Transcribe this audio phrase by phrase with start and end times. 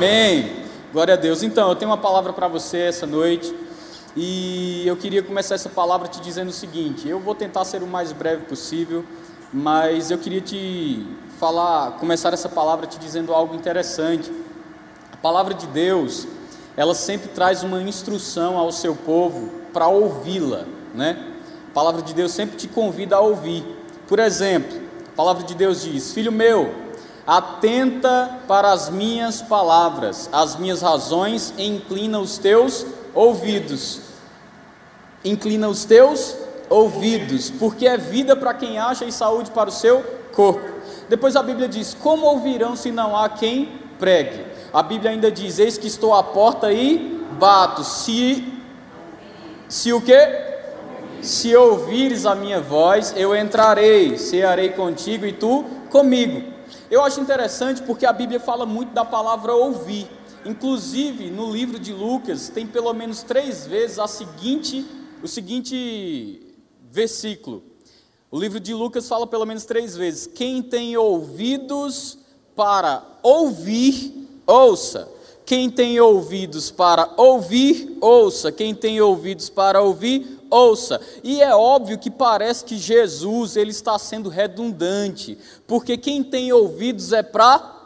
[0.00, 0.64] Amém.
[0.94, 1.42] Glória a Deus.
[1.42, 3.54] Então, eu tenho uma palavra para você essa noite.
[4.16, 7.86] E eu queria começar essa palavra te dizendo o seguinte: eu vou tentar ser o
[7.86, 9.04] mais breve possível,
[9.52, 11.06] mas eu queria te
[11.38, 14.32] falar, começar essa palavra te dizendo algo interessante.
[15.12, 16.26] A palavra de Deus,
[16.78, 20.64] ela sempre traz uma instrução ao seu povo para ouvi-la,
[20.94, 21.22] né?
[21.68, 23.62] A palavra de Deus sempre te convida a ouvir.
[24.08, 24.80] Por exemplo,
[25.12, 26.89] a palavra de Deus diz: Filho meu,
[27.30, 34.00] atenta para as minhas palavras, as minhas razões, e inclina os teus ouvidos.
[35.24, 36.36] Inclina os teus
[36.68, 40.68] ouvidos, porque é vida para quem acha e saúde para o seu corpo.
[41.08, 44.44] Depois a Bíblia diz: Como ouvirão se não há quem pregue?
[44.72, 47.84] A Bíblia ainda diz: Eis que estou à porta e bato.
[47.84, 48.44] Se
[49.68, 50.18] se o que?
[51.22, 56.58] Se ouvires a minha voz, eu entrarei, cearei contigo e tu comigo.
[56.90, 60.08] Eu acho interessante porque a Bíblia fala muito da palavra ouvir.
[60.44, 64.84] Inclusive, no livro de Lucas, tem pelo menos três vezes a seguinte,
[65.22, 66.56] o seguinte
[66.90, 67.62] versículo.
[68.28, 72.18] O livro de Lucas fala pelo menos três vezes: Quem tem ouvidos
[72.56, 75.08] para ouvir, ouça.
[75.46, 78.50] Quem tem ouvidos para ouvir, ouça.
[78.50, 81.00] Quem tem ouvidos para ouvir, ouça.
[81.22, 87.12] E é óbvio que parece que Jesus ele está sendo redundante, porque quem tem ouvidos
[87.12, 87.78] é para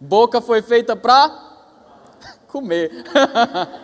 [0.00, 1.44] boca foi feita para
[2.48, 2.90] comer.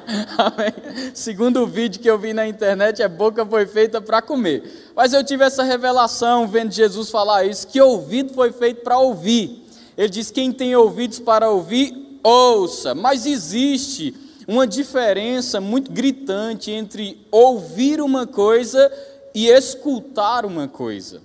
[1.13, 4.93] Segundo o vídeo que eu vi na internet, é boca foi feita para comer.
[4.95, 9.67] Mas eu tive essa revelação vendo Jesus falar isso, que ouvido foi feito para ouvir.
[9.97, 12.95] Ele diz: quem tem ouvidos para ouvir, ouça.
[12.95, 14.15] Mas existe
[14.51, 18.91] uma diferença muito gritante entre ouvir uma coisa
[19.33, 21.23] e escutar uma coisa.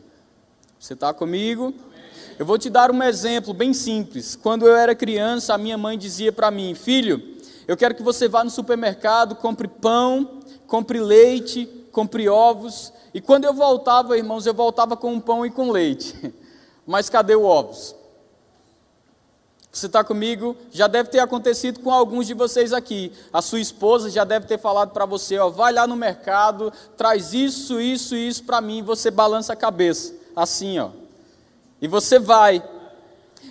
[0.79, 1.73] Você está comigo?
[2.37, 4.35] Eu vou te dar um exemplo bem simples.
[4.35, 7.19] Quando eu era criança, a minha mãe dizia para mim: Filho,
[7.67, 12.93] eu quero que você vá no supermercado, compre pão, compre leite, compre ovos.
[13.11, 16.31] E quando eu voltava, irmãos, eu voltava com um pão e com leite.
[16.85, 17.95] Mas cadê o ovos?
[19.75, 20.55] Você está comigo?
[20.71, 23.11] Já deve ter acontecido com alguns de vocês aqui.
[23.33, 27.33] A sua esposa já deve ter falado para você: ó, vai lá no mercado, traz
[27.33, 28.81] isso, isso isso para mim.
[28.83, 30.91] Você balança a cabeça, assim, ó.
[31.81, 32.63] E você vai.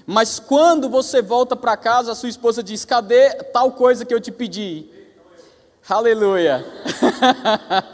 [0.06, 4.20] Mas quando você volta para casa, a sua esposa diz: cadê tal coisa que eu
[4.20, 4.88] te pedi?
[5.86, 6.64] Aleluia.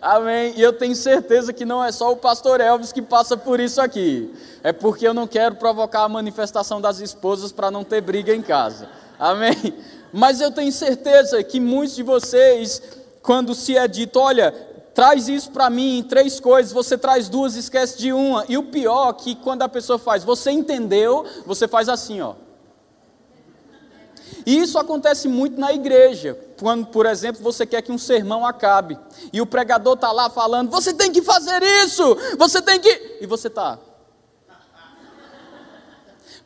[0.00, 0.54] Amém.
[0.56, 3.80] E eu tenho certeza que não é só o pastor Elvis que passa por isso
[3.80, 4.32] aqui.
[4.62, 8.42] É porque eu não quero provocar a manifestação das esposas para não ter briga em
[8.42, 8.88] casa.
[9.18, 9.74] Amém.
[10.12, 12.82] Mas eu tenho certeza que muitos de vocês,
[13.22, 14.52] quando se é dito, olha,
[14.94, 18.44] traz isso para mim em três coisas, você traz duas, esquece de uma.
[18.48, 22.34] E o pior é que quando a pessoa faz, você entendeu, você faz assim, ó.
[24.46, 28.98] E isso acontece muito na igreja, quando, por exemplo, você quer que um sermão acabe,
[29.32, 33.18] e o pregador está lá falando: você tem que fazer isso, você tem que.
[33.20, 33.78] E você está.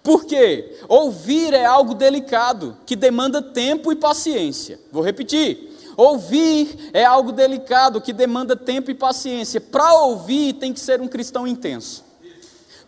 [0.03, 0.79] Por quê?
[0.87, 4.79] Ouvir é algo delicado, que demanda tempo e paciência.
[4.93, 5.73] Vou repetir.
[5.97, 9.61] Ouvir é algo delicado, que demanda tempo e paciência.
[9.61, 12.05] Para ouvir, tem que ser um cristão intenso.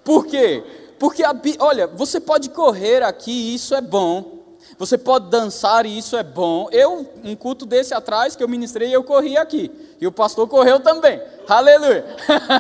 [0.05, 0.63] Por quê?
[0.99, 4.36] Porque, a, olha, você pode correr aqui, isso é bom,
[4.79, 6.69] você pode dançar e isso é bom.
[6.71, 9.71] Eu, um culto desse atrás que eu ministrei, eu corri aqui.
[10.01, 11.21] E o pastor correu também.
[11.49, 12.05] Aleluia.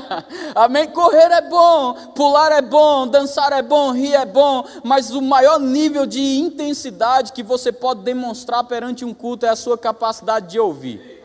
[0.55, 0.89] Amém.
[0.89, 5.61] Correr é bom, pular é bom, dançar é bom, rir é bom, mas o maior
[5.61, 10.59] nível de intensidade que você pode demonstrar perante um culto é a sua capacidade de
[10.59, 11.16] ouvir.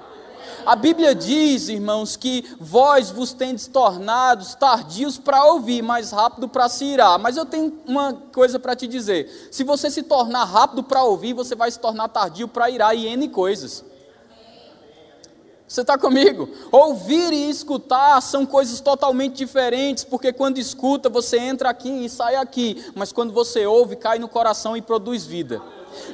[0.65, 6.69] A Bíblia diz, irmãos, que vós vos tendes tornados tardios para ouvir, mais rápido para
[6.69, 7.17] se irar.
[7.17, 11.33] Mas eu tenho uma coisa para te dizer: se você se tornar rápido para ouvir,
[11.33, 13.83] você vai se tornar tardio para irar e N coisas.
[15.67, 16.49] Você está comigo?
[16.69, 22.35] Ouvir e escutar são coisas totalmente diferentes, porque quando escuta, você entra aqui e sai
[22.35, 25.61] aqui, mas quando você ouve, cai no coração e produz vida.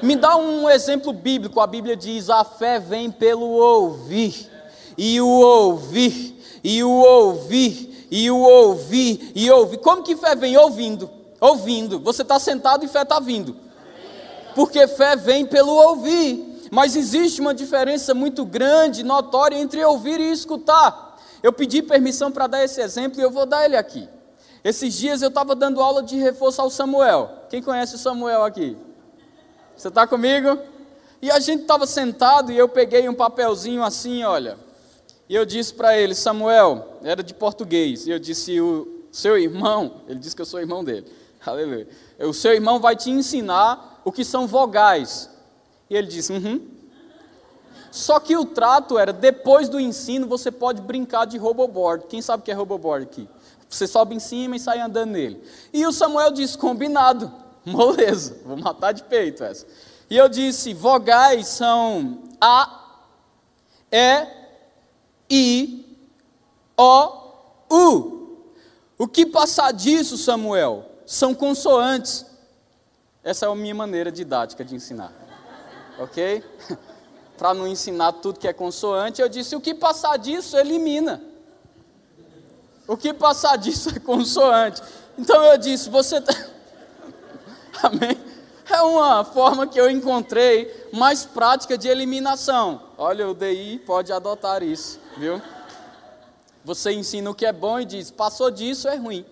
[0.02, 1.60] Me dá um exemplo bíblico.
[1.60, 4.50] A Bíblia diz: a fé vem pelo ouvir,
[4.98, 9.78] e o ouvir, e o ouvir, e o ouvir, e ouvir.
[9.78, 10.58] Como que fé vem?
[10.58, 11.10] Ouvindo,
[11.40, 12.00] ouvindo.
[12.00, 13.56] Você está sentado e fé está vindo.
[14.56, 16.46] Porque fé vem pelo ouvir.
[16.72, 21.18] Mas existe uma diferença muito grande, notória, entre ouvir e escutar.
[21.42, 24.10] Eu pedi permissão para dar esse exemplo e eu vou dar ele aqui.
[24.64, 27.30] Esses dias eu estava dando aula de reforço ao Samuel.
[27.50, 28.76] Quem conhece o Samuel aqui?
[29.78, 30.58] Você está comigo?
[31.22, 34.58] E a gente estava sentado e eu peguei um papelzinho assim, olha.
[35.30, 38.08] E eu disse para ele, Samuel, era de português.
[38.08, 41.06] E eu disse, o seu irmão, ele disse que eu sou irmão dele.
[41.46, 41.88] Aleluia.
[42.20, 45.30] O seu irmão vai te ensinar o que são vogais.
[45.90, 46.60] E ele disse: Uhum.
[47.92, 52.06] Só que o trato era, depois do ensino, você pode brincar de hoverboard.
[52.08, 53.30] Quem sabe o que é hoverboard aqui?
[53.70, 55.42] Você sobe em cima e sai andando nele.
[55.72, 57.32] E o Samuel disse: Combinado,
[57.72, 59.66] moleza, vou matar de peito essa.
[60.10, 63.02] E eu disse: Vogais são A,
[63.92, 64.28] E,
[65.30, 65.98] I,
[66.78, 67.28] O,
[67.70, 68.18] U.
[68.98, 72.26] O que passar disso, Samuel, são consoantes.
[73.24, 75.12] Essa é a minha maneira didática de ensinar.
[76.00, 76.44] Ok?
[77.38, 81.22] Para não ensinar tudo que é consoante, eu disse: o que passar disso, elimina.
[82.88, 84.82] O que passar disso é consoante.
[85.18, 86.18] Então eu disse: você.
[87.84, 88.18] Amém?
[88.70, 92.82] É uma forma que eu encontrei mais prática de eliminação.
[92.98, 95.42] Olha, o DI pode adotar isso, viu?
[96.66, 99.26] Você ensina o que é bom e diz: passou disso, é ruim.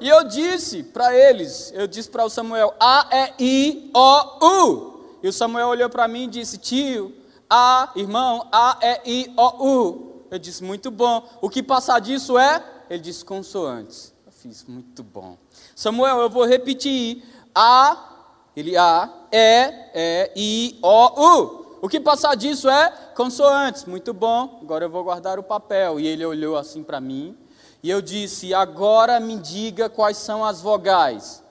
[0.00, 5.18] E eu disse para eles, eu disse para o Samuel: A, E, I, O, U.
[5.22, 7.14] E o Samuel olhou para mim e disse: Tio,
[7.48, 10.24] A, irmão, A, E, I, O, U.
[10.30, 11.28] Eu disse: Muito bom.
[11.42, 12.64] O que passar disso é?
[12.88, 14.14] Ele disse: Consoantes.
[14.24, 15.36] Eu fiz: Muito bom.
[15.80, 17.24] Samuel, eu vou repetir:
[17.54, 21.78] A, ele A, E, E, I, O, U.
[21.80, 23.86] O que passar disso é consoantes.
[23.86, 24.58] Muito bom.
[24.60, 25.98] Agora eu vou guardar o papel.
[25.98, 27.34] E ele olhou assim para mim.
[27.82, 31.42] E eu disse: Agora me diga quais são as vogais.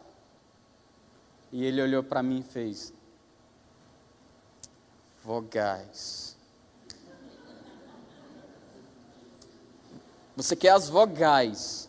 [1.51, 2.93] E ele olhou para mim e fez:
[5.23, 6.37] Vogais.
[10.35, 11.88] Você quer as vogais.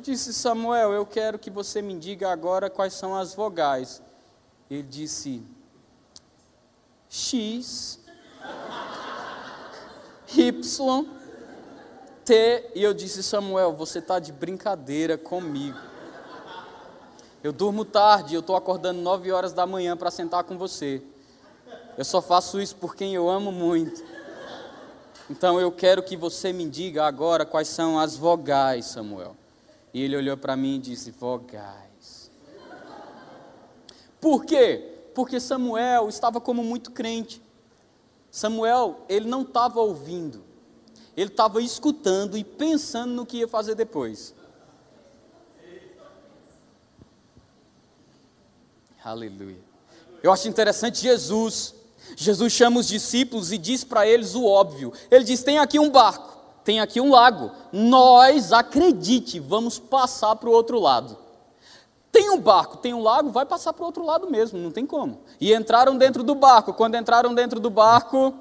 [0.00, 4.02] Disse: Samuel, eu quero que você me diga agora quais são as vogais.
[4.70, 5.42] Ele disse:
[7.08, 8.00] X,
[10.34, 11.06] Y,
[12.24, 12.70] T.
[12.74, 15.78] E eu disse: Samuel, você está de brincadeira comigo.
[17.42, 21.02] Eu durmo tarde, eu estou acordando nove horas da manhã para sentar com você.
[21.98, 24.02] Eu só faço isso por quem eu amo muito.
[25.28, 29.36] Então eu quero que você me diga agora quais são as vogais, Samuel.
[29.92, 32.30] E ele olhou para mim e disse: Vogais.
[34.20, 34.92] Por quê?
[35.14, 37.42] porque Samuel estava como muito crente.
[38.30, 40.42] Samuel, ele não estava ouvindo,
[41.16, 44.34] ele estava escutando e pensando no que ia fazer depois.
[49.04, 49.60] Aleluia.
[50.22, 51.74] Eu acho interessante Jesus.
[52.16, 54.92] Jesus chama os discípulos e diz para eles o óbvio.
[55.10, 56.31] Ele diz: tem aqui um barco,
[56.64, 57.50] tem aqui um lago.
[57.72, 61.16] Nós, acredite, vamos passar para o outro lado.
[62.10, 64.84] Tem um barco, tem um lago, vai passar para o outro lado mesmo, não tem
[64.84, 65.20] como.
[65.40, 66.74] E entraram dentro do barco.
[66.74, 68.34] Quando entraram dentro do barco,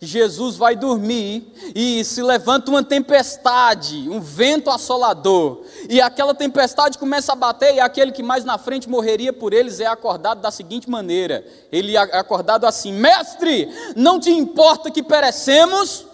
[0.00, 5.62] Jesus vai dormir e se levanta uma tempestade, um vento assolador.
[5.88, 9.80] E aquela tempestade começa a bater e aquele que mais na frente morreria por eles
[9.80, 16.06] é acordado da seguinte maneira: ele é acordado assim: Mestre, não te importa que perecemos?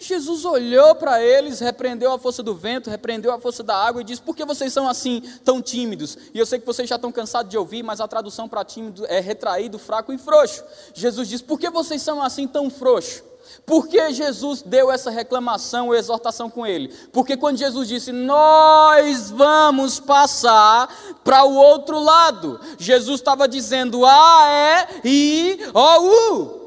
[0.00, 4.04] Jesus olhou para eles, repreendeu a força do vento, repreendeu a força da água e
[4.04, 6.16] disse: Por que vocês são assim tão tímidos?
[6.32, 9.04] E eu sei que vocês já estão cansados de ouvir, mas a tradução para tímido
[9.06, 10.62] é retraído, fraco e frouxo.
[10.94, 13.22] Jesus diz: Por que vocês são assim tão frouxos?
[13.64, 16.88] Por que Jesus deu essa reclamação ou exortação com ele?
[17.12, 20.88] Porque quando Jesus disse, nós vamos passar
[21.24, 26.57] para o outro lado, Jesus estava dizendo A, E, I, O, U.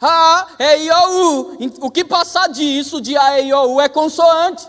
[0.00, 0.90] A, E, I,
[1.80, 4.68] O, que passar disso, de A, E, I, U, é consoante.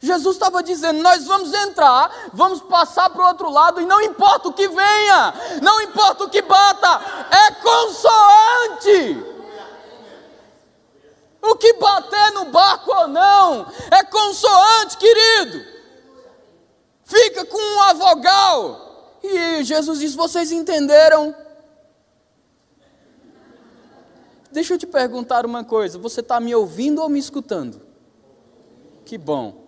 [0.00, 4.48] Jesus estava dizendo: nós vamos entrar, vamos passar para o outro lado, e não importa
[4.48, 9.34] o que venha, não importa o que bata, é consoante.
[11.42, 15.64] O que bater no barco ou não, é consoante, querido.
[17.04, 19.18] Fica com uma vogal.
[19.22, 21.43] E Jesus diz: vocês entenderam?
[24.54, 27.82] Deixa eu te perguntar uma coisa: você está me ouvindo ou me escutando?
[29.04, 29.64] Que bom.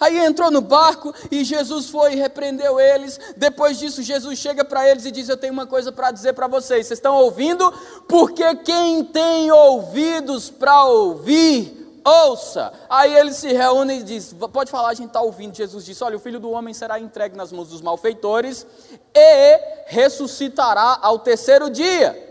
[0.00, 3.20] Aí entrou no barco e Jesus foi e repreendeu eles.
[3.36, 6.46] Depois disso, Jesus chega para eles e diz: Eu tenho uma coisa para dizer para
[6.46, 6.86] vocês.
[6.86, 7.70] Vocês estão ouvindo?
[8.08, 12.72] Porque quem tem ouvidos para ouvir, ouça.
[12.88, 15.54] Aí eles se reúnem e diz: Pode falar, a gente está ouvindo.
[15.54, 18.66] Jesus disse: Olha, o filho do homem será entregue nas mãos dos malfeitores
[19.14, 22.24] e ressuscitará ao terceiro dia.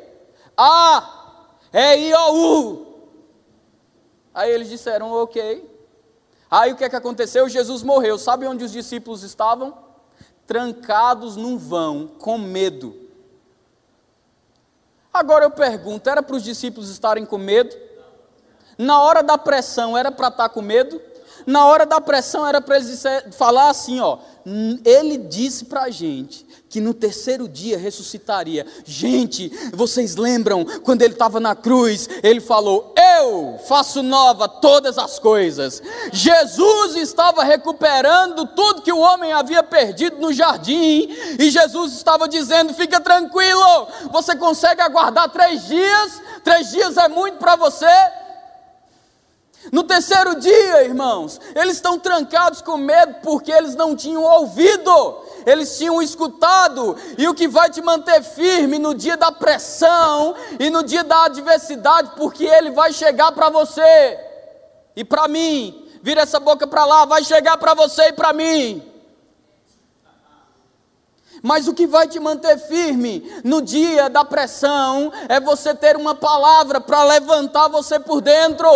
[0.57, 1.16] Ah,
[1.77, 3.11] é Iou.
[4.33, 5.77] Aí eles disseram, ok.
[6.49, 7.47] Aí o que é que aconteceu?
[7.47, 8.17] Jesus morreu.
[8.17, 9.77] Sabe onde os discípulos estavam?
[10.47, 12.95] Trancados num vão, com medo.
[15.13, 17.75] Agora eu pergunto: era para os discípulos estarem com medo?
[18.75, 20.99] Na hora da pressão, era para estar com medo?
[21.45, 22.97] Na hora da pressão era para ele
[23.33, 24.17] falar assim, ó.
[24.83, 28.65] Ele disse para a gente que no terceiro dia ressuscitaria.
[28.85, 32.09] Gente, vocês lembram quando ele estava na cruz?
[32.21, 35.81] Ele falou: Eu faço nova todas as coisas.
[36.11, 41.09] Jesus estava recuperando tudo que o homem havia perdido no jardim,
[41.39, 46.21] e Jesus estava dizendo: Fica tranquilo, você consegue aguardar três dias?
[46.43, 47.87] Três dias é muito para você?
[49.71, 55.77] No terceiro dia, irmãos, eles estão trancados com medo porque eles não tinham ouvido, eles
[55.77, 60.83] tinham escutado, e o que vai te manter firme no dia da pressão e no
[60.83, 64.19] dia da adversidade, porque ele vai chegar para você
[64.93, 65.87] e para mim.
[66.03, 68.83] Vira essa boca para lá, vai chegar para você e para mim.
[71.41, 76.13] Mas o que vai te manter firme no dia da pressão é você ter uma
[76.13, 78.67] palavra para levantar você por dentro.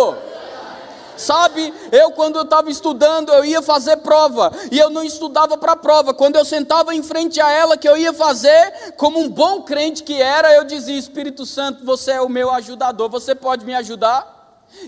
[1.16, 5.72] Sabe, eu quando eu estava estudando, eu ia fazer prova, e eu não estudava para
[5.72, 6.14] a prova.
[6.14, 10.02] Quando eu sentava em frente a ela, que eu ia fazer, como um bom crente
[10.02, 14.40] que era, eu dizia: Espírito Santo, você é o meu ajudador, você pode me ajudar?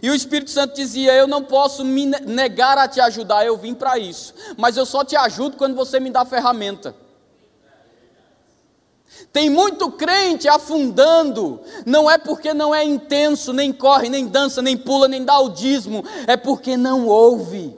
[0.02, 3.74] E o Espírito Santo dizia: Eu não posso me negar a te ajudar, eu vim
[3.74, 6.94] para isso, mas eu só te ajudo quando você me dá ferramenta.
[9.34, 14.76] Tem muito crente afundando, não é porque não é intenso, nem corre, nem dança, nem
[14.76, 17.76] pula, nem dá o dízimo, é porque não ouve.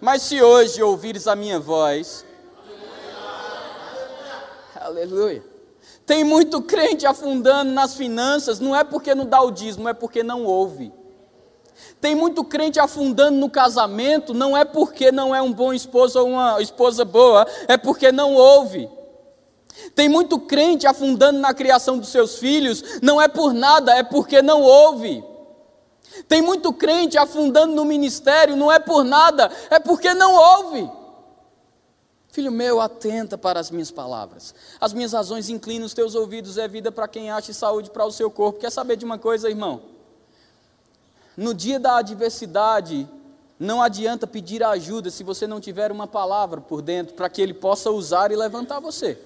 [0.00, 2.24] Mas se hoje ouvires a minha voz,
[4.74, 5.44] aleluia.
[6.06, 10.22] Tem muito crente afundando nas finanças, não é porque não dá o dízimo, é porque
[10.22, 10.90] não ouve.
[12.00, 16.28] Tem muito crente afundando no casamento, não é porque não é um bom esposo ou
[16.28, 18.88] uma esposa boa, é porque não ouve.
[19.94, 24.40] Tem muito crente afundando na criação dos seus filhos, não é por nada, é porque
[24.40, 25.24] não ouve.
[26.28, 30.90] Tem muito crente afundando no ministério, não é por nada, é porque não ouve.
[32.30, 34.54] Filho meu, atenta para as minhas palavras.
[34.80, 38.04] As minhas razões inclinam os teus ouvidos, é vida para quem acha e saúde para
[38.04, 38.60] o seu corpo.
[38.60, 39.82] Quer saber de uma coisa, irmão?
[41.36, 43.08] No dia da adversidade,
[43.58, 47.54] não adianta pedir ajuda se você não tiver uma palavra por dentro para que ele
[47.54, 49.18] possa usar e levantar você.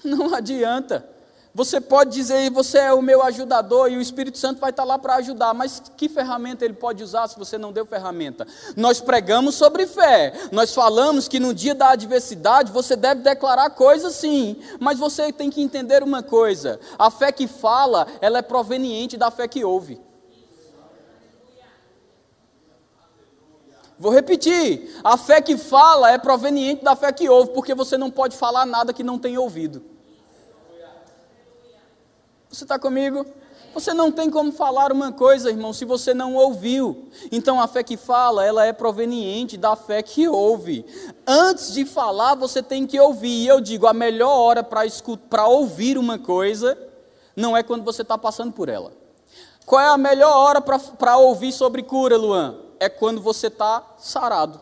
[0.04, 1.08] Não adianta.
[1.52, 4.96] Você pode dizer, você é o meu ajudador e o Espírito Santo vai estar lá
[4.96, 8.46] para ajudar, mas que ferramenta ele pode usar se você não deu ferramenta?
[8.76, 14.14] Nós pregamos sobre fé, nós falamos que no dia da adversidade você deve declarar coisas
[14.14, 19.16] sim, mas você tem que entender uma coisa: a fé que fala, ela é proveniente
[19.16, 20.00] da fé que ouve.
[23.98, 28.08] Vou repetir: a fé que fala é proveniente da fé que ouve, porque você não
[28.08, 29.89] pode falar nada que não tem ouvido.
[32.50, 33.24] Você está comigo?
[33.72, 37.08] Você não tem como falar uma coisa, irmão, se você não ouviu.
[37.30, 40.84] Então a fé que fala, ela é proveniente da fé que ouve.
[41.26, 43.44] Antes de falar, você tem que ouvir.
[43.44, 46.76] E eu digo, a melhor hora para ouvir uma coisa
[47.36, 48.92] não é quando você está passando por ela.
[49.64, 52.70] Qual é a melhor hora para ouvir sobre cura, Luan?
[52.80, 54.58] é quando você está sarado.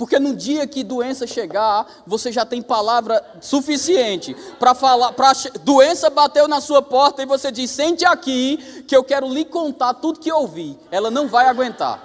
[0.00, 5.12] Porque no dia que doença chegar, você já tem palavra suficiente para falar.
[5.12, 9.44] Pra, doença bateu na sua porta e você diz: sente aqui, que eu quero lhe
[9.44, 10.78] contar tudo que ouvi.
[10.90, 12.02] Ela não vai aguentar.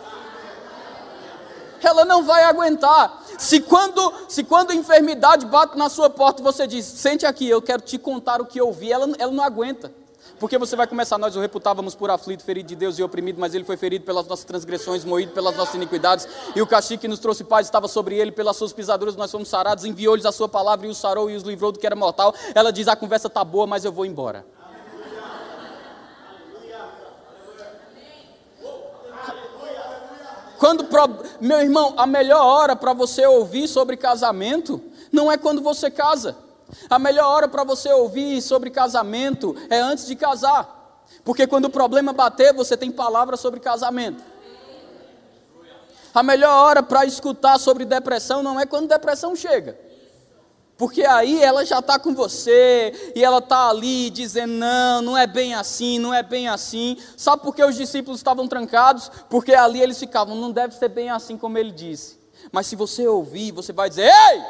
[1.81, 3.23] Ela não vai aguentar.
[3.37, 7.61] Se quando, se quando a enfermidade bate na sua porta, você diz: sente aqui, eu
[7.61, 8.91] quero te contar o que ouvi.
[8.91, 9.89] Ela, ela não aguenta.
[10.39, 13.53] Porque você vai começar, nós o reputávamos por aflito, ferido de Deus e oprimido, mas
[13.53, 17.19] ele foi ferido pelas nossas transgressões, moído pelas nossas iniquidades, e o castigo que nos
[17.19, 20.87] trouxe paz estava sobre ele, pelas suas pisaduras nós fomos sarados, enviou-lhes a sua palavra
[20.87, 22.33] e os sarou e os livrou do que era mortal.
[22.53, 24.45] Ela diz: a conversa está boa, mas eu vou embora.
[30.57, 30.87] Quando,
[31.39, 36.44] meu irmão, a melhor hora para você ouvir sobre casamento não é quando você casa.
[36.89, 41.03] A melhor hora para você ouvir sobre casamento é antes de casar.
[41.24, 44.24] Porque quando o problema bater, você tem palavra sobre casamento.
[46.13, 49.77] A melhor hora para escutar sobre depressão não é quando depressão chega.
[50.77, 55.25] Porque aí ela já está com você e ela está ali dizendo: não, não é
[55.25, 56.98] bem assim, não é bem assim.
[57.15, 59.10] Sabe por que os discípulos estavam trancados?
[59.29, 62.19] Porque ali eles ficavam: não deve ser bem assim como ele disse.
[62.51, 64.41] Mas se você ouvir, você vai dizer: ei!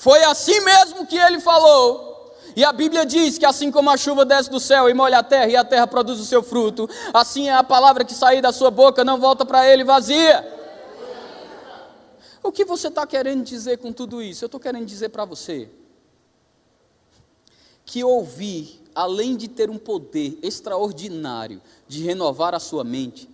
[0.00, 2.34] Foi assim mesmo que ele falou.
[2.56, 5.22] E a Bíblia diz que assim como a chuva desce do céu e molha a
[5.22, 8.50] terra e a terra produz o seu fruto, assim é a palavra que sair da
[8.50, 10.42] sua boca não volta para ele vazia.
[12.42, 14.42] O que você está querendo dizer com tudo isso?
[14.42, 15.68] Eu estou querendo dizer para você
[17.84, 23.28] que ouvir além de ter um poder extraordinário de renovar a sua mente,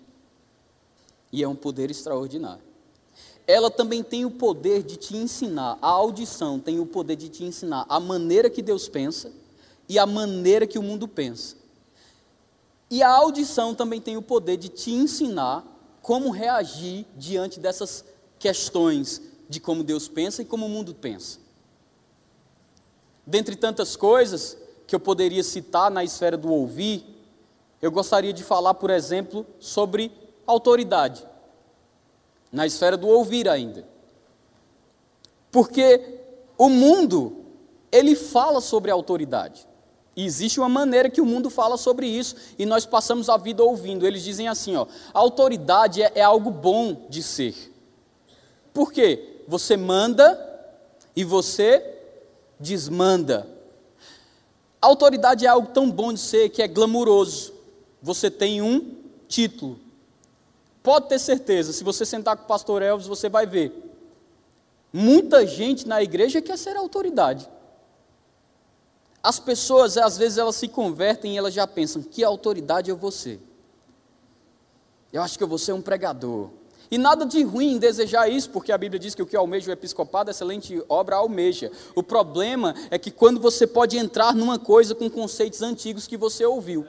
[1.31, 2.66] e é um poder extraordinário,
[3.47, 7.45] ela também tem o poder de te ensinar, a audição tem o poder de te
[7.45, 9.31] ensinar a maneira que Deus pensa
[9.89, 11.57] e a maneira que o mundo pensa.
[12.91, 15.65] E a audição também tem o poder de te ensinar
[16.03, 18.05] como reagir diante dessas
[18.39, 21.39] questões de como Deus pensa e como o mundo pensa.
[23.25, 27.05] Dentre tantas coisas que eu poderia citar na esfera do ouvir,
[27.83, 30.13] eu gostaria de falar, por exemplo, sobre
[30.47, 31.27] autoridade.
[32.53, 33.87] Na esfera do ouvir ainda.
[35.51, 36.21] Porque
[36.59, 37.45] o mundo,
[37.91, 39.67] ele fala sobre autoridade.
[40.17, 43.63] E existe uma maneira que o mundo fala sobre isso e nós passamos a vida
[43.63, 44.07] ouvindo.
[44.07, 47.73] Eles dizem assim: ó, autoridade é, é algo bom de ser.
[48.73, 49.43] Por quê?
[49.47, 50.43] Você manda
[51.15, 51.95] e você
[52.59, 53.47] desmanda.
[54.81, 57.53] A autoridade é algo tão bom de ser que é glamuroso.
[58.03, 58.95] Você tem um
[59.29, 59.79] título.
[60.87, 63.73] Pode ter certeza, se você sentar com o pastor Elvis, você vai ver.
[64.93, 67.51] Muita gente na igreja quer ser autoridade.
[69.21, 73.11] As pessoas, às vezes, elas se convertem e elas já pensam: que autoridade eu vou
[73.11, 73.41] ser?
[75.13, 76.51] Eu acho que eu vou ser um pregador.
[76.89, 79.69] E nada de ruim em desejar isso, porque a Bíblia diz que o que almeja
[79.69, 81.69] o episcopado, excelente obra almeja.
[81.97, 86.47] O problema é que quando você pode entrar numa coisa com conceitos antigos que você
[86.47, 86.87] ouviu.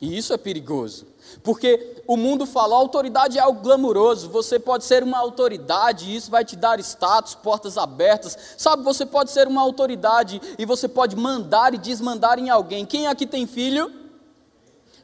[0.00, 1.06] E isso é perigoso,
[1.42, 6.30] porque o mundo fala, autoridade é algo glamuroso, você pode ser uma autoridade, e isso
[6.30, 8.36] vai te dar status, portas abertas.
[8.58, 12.84] Sabe, você pode ser uma autoridade e você pode mandar e desmandar em alguém.
[12.84, 13.90] Quem aqui tem filho?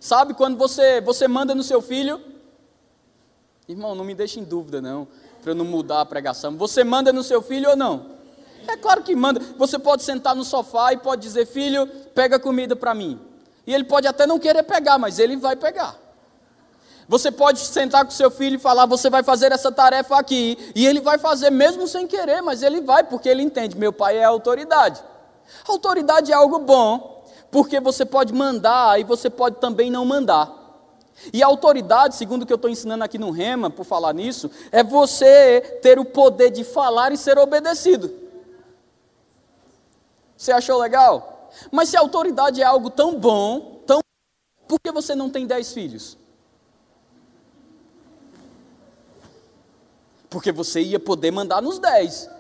[0.01, 2.21] Sabe quando você, você manda no seu filho?
[3.69, 5.07] Irmão, não me deixe em dúvida não,
[5.41, 6.57] para eu não mudar a pregação.
[6.57, 8.07] Você manda no seu filho ou não?
[8.67, 9.41] É claro que manda.
[9.57, 13.30] Você pode sentar no sofá e pode dizer, filho, pega comida para mim.
[13.71, 15.97] E ele pode até não querer pegar, mas ele vai pegar.
[17.07, 20.59] Você pode sentar com seu filho e falar: Você vai fazer essa tarefa aqui.
[20.75, 24.17] E ele vai fazer mesmo sem querer, mas ele vai, porque ele entende: Meu pai
[24.19, 25.01] é autoridade.
[25.69, 30.53] Autoridade é algo bom, porque você pode mandar e você pode também não mandar.
[31.33, 34.51] E a autoridade, segundo o que eu estou ensinando aqui no Rema, por falar nisso,
[34.73, 38.11] é você ter o poder de falar e ser obedecido.
[40.37, 41.40] Você achou legal?
[41.71, 44.01] Mas se a autoridade é algo tão bom, tão
[44.67, 46.17] por que você não tem dez filhos?
[50.29, 52.31] Porque você ia poder mandar nos dez.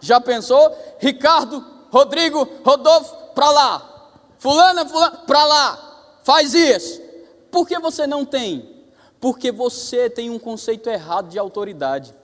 [0.00, 0.76] Já pensou?
[0.98, 4.12] Ricardo, Rodrigo, Rodolfo, para lá.
[4.38, 6.18] Fulana, fulana, para lá.
[6.22, 7.02] Faz isso.
[7.50, 8.86] Por que você não tem?
[9.20, 12.14] Porque você tem um conceito errado de autoridade.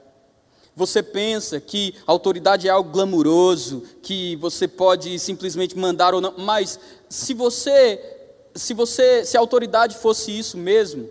[0.74, 6.78] Você pensa que autoridade é algo glamuroso, que você pode simplesmente mandar ou não, mas
[7.08, 8.18] se você
[8.54, 11.08] se você se a autoridade fosse isso mesmo,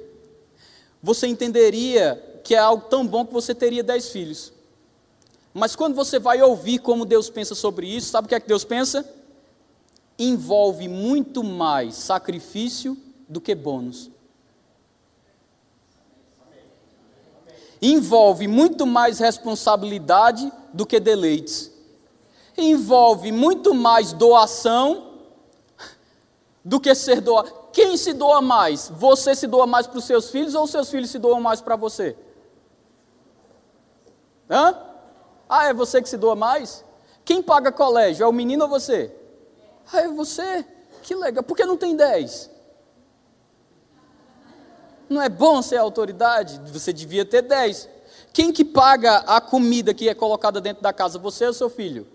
[1.01, 4.51] você entenderia que é algo tão bom que você teria dez filhos.
[5.53, 8.47] Mas quando você vai ouvir como Deus pensa sobre isso, sabe o que é que
[8.47, 9.07] Deus pensa?
[10.17, 12.97] Envolve muito mais sacrifício
[13.27, 14.10] do que bônus.
[17.81, 21.71] Envolve muito mais responsabilidade do que deleites.
[22.55, 25.11] Envolve muito mais doação
[26.63, 27.51] do que ser doado.
[27.73, 28.91] Quem se doa mais?
[28.95, 31.75] Você se doa mais para os seus filhos ou seus filhos se doam mais para
[31.75, 32.15] você?
[34.49, 34.77] Hã?
[35.49, 36.85] Ah, é você que se doa mais?
[37.25, 38.23] Quem paga colégio?
[38.23, 39.11] É o menino ou você?
[39.91, 40.65] Ah, é você?
[41.01, 41.43] Que legal.
[41.43, 42.50] Por que não tem dez?
[45.11, 46.61] Não é bom ser autoridade?
[46.71, 47.89] Você devia ter dez.
[48.31, 51.19] Quem que paga a comida que é colocada dentro da casa?
[51.19, 52.07] Você ou seu filho?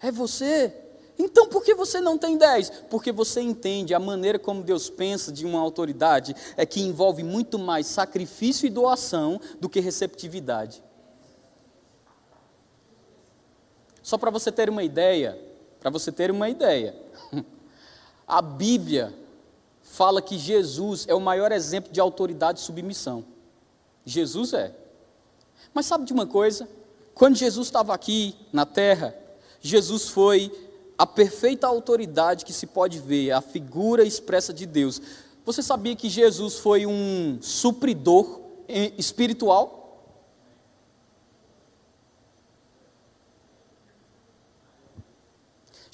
[0.00, 0.74] É você.
[1.18, 2.70] Então por que você não tem dez?
[2.88, 7.58] Porque você entende a maneira como Deus pensa de uma autoridade é que envolve muito
[7.58, 10.82] mais sacrifício e doação do que receptividade.
[14.02, 15.38] Só para você ter uma ideia,
[15.78, 16.96] para você ter uma ideia,
[18.26, 19.27] a Bíblia
[19.98, 23.24] fala que Jesus é o maior exemplo de autoridade e submissão.
[24.04, 24.72] Jesus é.
[25.74, 26.68] Mas sabe de uma coisa?
[27.16, 29.12] Quando Jesus estava aqui na terra,
[29.60, 30.52] Jesus foi
[30.96, 35.02] a perfeita autoridade que se pode ver, a figura expressa de Deus.
[35.44, 38.40] Você sabia que Jesus foi um supridor
[38.96, 39.77] espiritual?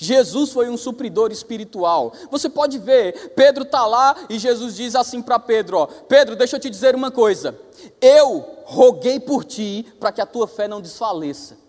[0.05, 2.12] Jesus foi um supridor espiritual.
[2.31, 6.57] Você pode ver, Pedro está lá e Jesus diz assim para Pedro: ó, Pedro, deixa
[6.57, 7.59] eu te dizer uma coisa.
[8.01, 11.63] Eu roguei por ti para que a tua fé não desfaleça.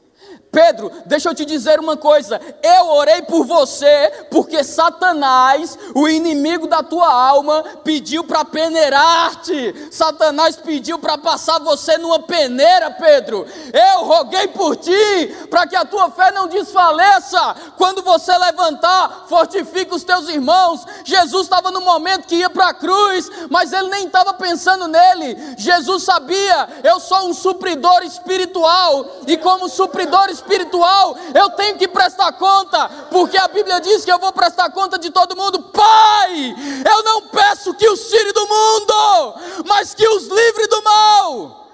[0.55, 2.39] Pedro, deixa eu te dizer uma coisa.
[2.63, 9.89] Eu orei por você porque Satanás, o inimigo da tua alma, pediu para peneirar-te.
[9.91, 13.45] Satanás pediu para passar você numa peneira, Pedro.
[13.73, 17.53] Eu roguei por ti para que a tua fé não desfaleça.
[17.75, 20.85] Quando você levantar, fortifica os teus irmãos.
[21.03, 25.55] Jesus estava no momento que ia para a cruz, mas ele nem estava pensando nele.
[25.57, 32.31] Jesus sabia, eu sou um supridor espiritual e como supridor espiritual eu tenho que prestar
[32.33, 35.61] conta, porque a Bíblia diz que eu vou prestar conta de todo mundo.
[35.63, 36.55] Pai,
[36.89, 41.65] eu não peço que os tire do mundo, mas que os livre do mal.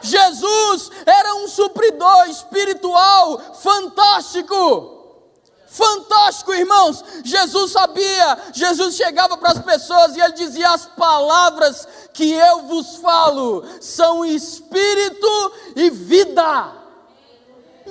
[0.00, 4.96] Jesus era um supridor espiritual fantástico.
[5.66, 7.04] Fantástico, irmãos.
[7.22, 12.96] Jesus sabia, Jesus chegava para as pessoas e ele dizia: As palavras que eu vos
[12.96, 16.77] falo são espírito e vida.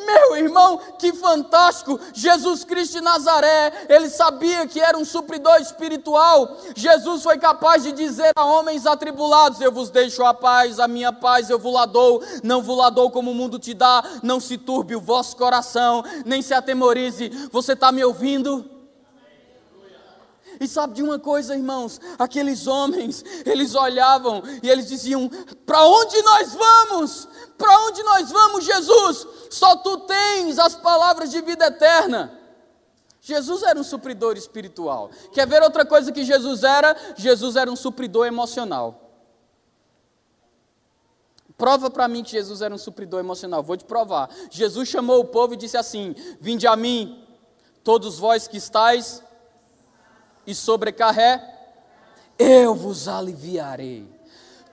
[0.05, 1.99] Meu irmão, que fantástico!
[2.13, 6.57] Jesus Cristo de Nazaré, ele sabia que era um supridor espiritual.
[6.75, 11.12] Jesus foi capaz de dizer a homens atribulados: Eu vos deixo a paz, a minha
[11.12, 14.39] paz eu vos la dou, não vos la dou como o mundo te dá, não
[14.39, 17.29] se turbe o vosso coração, nem se atemorize.
[17.51, 18.77] Você está me ouvindo?
[20.60, 21.99] E sabe de uma coisa, irmãos?
[22.17, 25.29] Aqueles homens, eles olhavam e eles diziam:
[25.65, 27.27] Para onde nós vamos?
[27.57, 29.27] Para onde nós vamos, Jesus?
[29.49, 32.38] Só tu tens as palavras de vida eterna.
[33.21, 35.12] Jesus era um supridor espiritual.
[35.33, 36.95] Quer ver outra coisa que Jesus era?
[37.15, 39.03] Jesus era um supridor emocional.
[41.57, 43.63] Prova para mim que Jesus era um supridor emocional.
[43.63, 44.29] Vou te provar.
[44.49, 47.25] Jesus chamou o povo e disse assim: Vinde a mim,
[47.83, 49.23] todos vós que estáis
[50.45, 51.41] e sobrecarré,
[52.39, 54.16] eu vos aliviarei.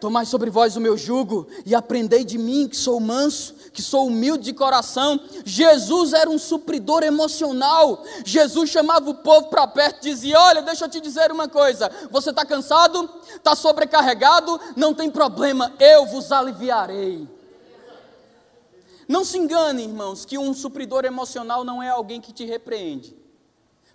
[0.05, 4.09] Tomai sobre vós o meu jugo e aprendei de mim, que sou manso, que sou
[4.09, 5.19] humilde de coração.
[5.47, 8.05] Jesus era um supridor emocional.
[8.23, 11.91] Jesus chamava o povo para perto e dizia: Olha, deixa eu te dizer uma coisa.
[12.11, 13.09] Você está cansado?
[13.35, 14.61] Está sobrecarregado?
[14.77, 17.27] Não tem problema, eu vos aliviarei.
[19.09, 23.17] Não se engane, irmãos, que um supridor emocional não é alguém que te repreende.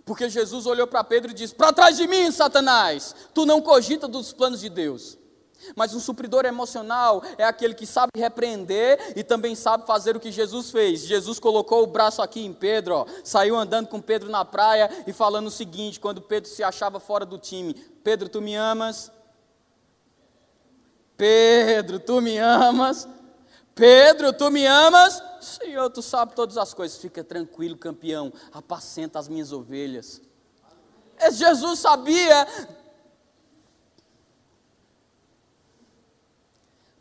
[0.04, 4.08] Porque Jesus olhou para Pedro e disse: Para trás de mim, Satanás, tu não cogita
[4.08, 5.19] dos planos de Deus.
[5.76, 10.32] Mas um supridor emocional é aquele que sabe repreender e também sabe fazer o que
[10.32, 11.00] Jesus fez.
[11.00, 15.12] Jesus colocou o braço aqui em Pedro, ó, saiu andando com Pedro na praia e
[15.12, 19.10] falando o seguinte: quando Pedro se achava fora do time: Pedro, tu me amas?
[21.16, 23.06] Pedro, tu me amas?
[23.74, 25.22] Pedro, tu me amas?
[25.40, 26.98] Senhor, tu sabe todas as coisas.
[26.98, 28.32] Fica tranquilo, campeão.
[28.52, 30.20] Apacenta as minhas ovelhas.
[31.32, 32.46] Jesus sabia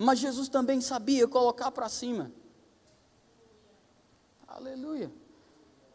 [0.01, 2.31] Mas Jesus também sabia colocar para cima.
[4.47, 5.12] Aleluia.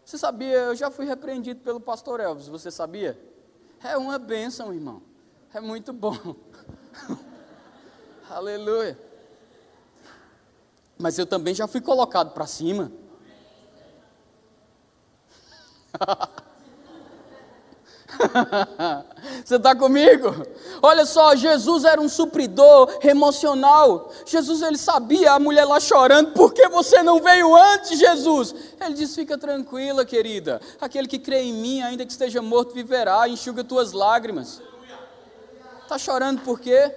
[0.04, 3.18] Você sabia, eu já fui repreendido pelo pastor Elvis, você sabia?
[3.82, 5.02] É uma bênção, irmão.
[5.54, 6.36] É muito bom.
[8.28, 8.98] Aleluia.
[10.98, 12.92] Mas eu também já fui colocado para cima.
[19.44, 20.34] Você está comigo?
[20.82, 24.10] Olha só, Jesus era um supridor emocional.
[24.26, 28.54] Jesus ele sabia a mulher lá chorando, por que você não veio antes, Jesus?
[28.80, 30.60] Ele disse: Fica tranquila, querida.
[30.80, 33.28] Aquele que crê em mim, ainda que esteja morto, viverá.
[33.28, 34.60] Enxuga tuas lágrimas.
[35.82, 36.94] Está chorando por quê?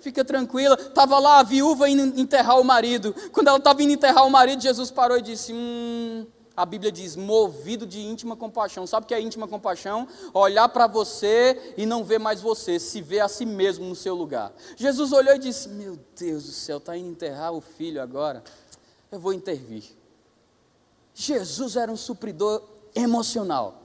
[0.00, 0.74] Fica tranquila.
[0.74, 3.14] Estava lá a viúva indo enterrar o marido.
[3.32, 6.26] Quando ela estava indo enterrar o marido, Jesus parou e disse: Hum
[6.58, 8.84] a Bíblia diz movido de íntima compaixão.
[8.84, 10.08] Sabe o que é íntima compaixão?
[10.34, 14.12] Olhar para você e não ver mais você, se ver a si mesmo no seu
[14.12, 14.52] lugar.
[14.74, 18.42] Jesus olhou e disse: Meu Deus do céu, está indo enterrar o filho agora.
[19.08, 19.84] Eu vou intervir.
[21.14, 22.60] Jesus era um supridor
[22.92, 23.80] emocional.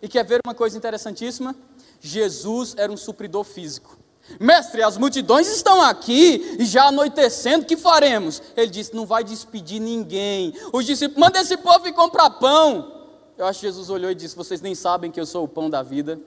[0.00, 1.54] E quer ver uma coisa interessantíssima?
[2.00, 3.99] Jesus era um supridor físico.
[4.38, 8.42] Mestre, as multidões estão aqui e já anoitecendo, o que faremos?
[8.56, 10.54] Ele disse: Não vai despedir ninguém.
[10.72, 13.00] Os discípulos, manda esse povo ir comprar pão.
[13.36, 15.68] Eu acho que Jesus olhou e disse: Vocês nem sabem que eu sou o pão
[15.68, 16.20] da vida.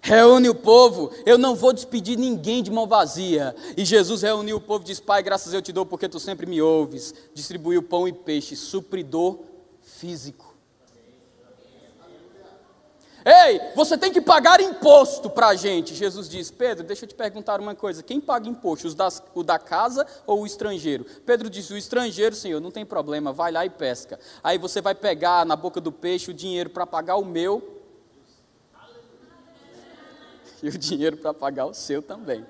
[0.00, 3.56] Reúne o povo, eu não vou despedir ninguém de mão vazia.
[3.74, 6.46] E Jesus reuniu o povo e disse: Pai, graças eu te dou porque tu sempre
[6.46, 7.14] me ouves.
[7.34, 9.38] Distribuiu pão e peixe, supridor
[9.82, 10.53] físico.
[13.24, 15.94] Ei, você tem que pagar imposto para a gente.
[15.94, 19.42] Jesus diz: Pedro, deixa eu te perguntar uma coisa: quem paga imposto, os das, o
[19.42, 21.06] da casa ou o estrangeiro?
[21.24, 24.20] Pedro diz: o estrangeiro, senhor, não tem problema, vai lá e pesca.
[24.42, 27.80] Aí você vai pegar na boca do peixe o dinheiro para pagar o meu
[30.62, 32.44] e o dinheiro para pagar o seu também.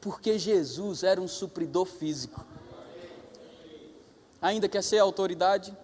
[0.00, 2.42] Porque Jesus era um supridor físico.
[4.40, 5.76] Ainda quer ser autoridade?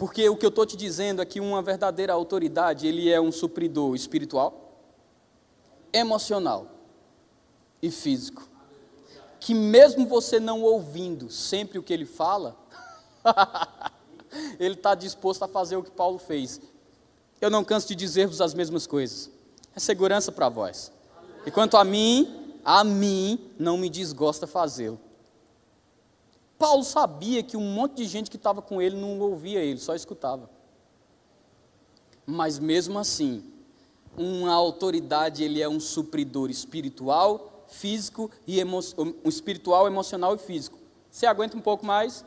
[0.00, 3.30] Porque o que eu estou te dizendo é que uma verdadeira autoridade, ele é um
[3.30, 4.78] supridor espiritual,
[5.92, 6.68] emocional
[7.82, 8.48] e físico.
[9.38, 12.56] Que mesmo você não ouvindo sempre o que ele fala,
[14.58, 16.62] ele está disposto a fazer o que Paulo fez.
[17.38, 19.30] Eu não canso de dizer-vos as mesmas coisas.
[19.76, 20.90] É segurança para vós.
[21.44, 24.98] E quanto a mim, a mim não me desgosta fazê-lo.
[26.60, 29.94] Paulo sabia que um monte de gente que estava com ele não ouvia ele, só
[29.94, 30.50] escutava.
[32.26, 33.42] Mas mesmo assim,
[34.14, 38.78] uma autoridade, ele é um supridor espiritual, físico e emo
[39.24, 40.78] um espiritual, emocional e físico.
[41.10, 42.26] Você aguenta um pouco mais?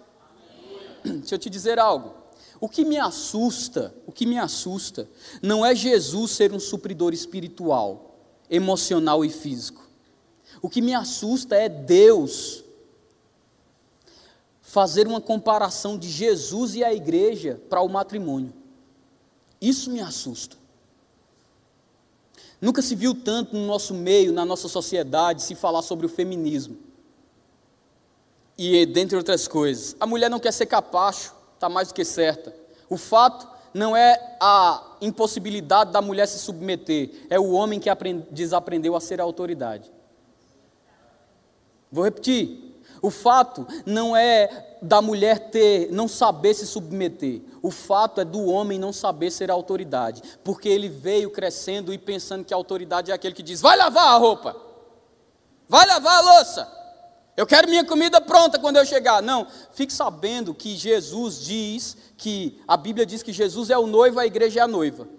[1.05, 1.19] Amém.
[1.19, 2.15] Deixa eu te dizer algo.
[2.59, 5.07] O que me assusta, o que me assusta,
[5.43, 8.17] não é Jesus ser um supridor espiritual,
[8.49, 9.87] emocional e físico.
[10.59, 12.62] O que me assusta é Deus
[14.73, 18.51] fazer uma comparação de Jesus e a igreja para o matrimônio.
[19.61, 20.57] Isso me assusta.
[22.59, 26.75] Nunca se viu tanto no nosso meio, na nossa sociedade, se falar sobre o feminismo.
[28.57, 32.51] E dentre outras coisas, a mulher não quer ser capacho, está mais do que certa.
[32.89, 38.25] O fato não é a impossibilidade da mulher se submeter, é o homem que aprend,
[38.31, 39.91] desaprendeu a ser a autoridade.
[41.91, 42.72] Vou repetir.
[43.03, 47.41] O fato não é da mulher ter, não saber se submeter.
[47.61, 52.45] O fato é do homem não saber ser autoridade, porque ele veio crescendo e pensando
[52.45, 54.55] que a autoridade é aquele que diz: "Vai lavar a roupa.
[55.67, 56.71] Vai lavar a louça.
[57.35, 59.21] Eu quero minha comida pronta quando eu chegar".
[59.21, 64.17] Não, fique sabendo que Jesus diz que a Bíblia diz que Jesus é o noivo,
[64.17, 65.09] a igreja é a noiva.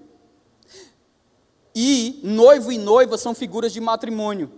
[1.74, 4.50] E noivo e noiva são figuras de matrimônio.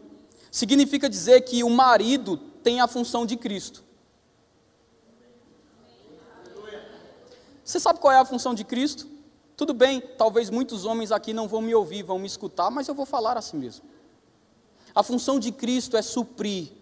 [0.48, 3.84] Significa dizer que o marido tem a função de Cristo.
[7.64, 9.08] Você sabe qual é a função de Cristo?
[9.56, 12.94] Tudo bem, talvez muitos homens aqui não vão me ouvir, vão me escutar, mas eu
[12.96, 13.84] vou falar assim mesmo.
[14.92, 16.72] A função de Cristo é suprir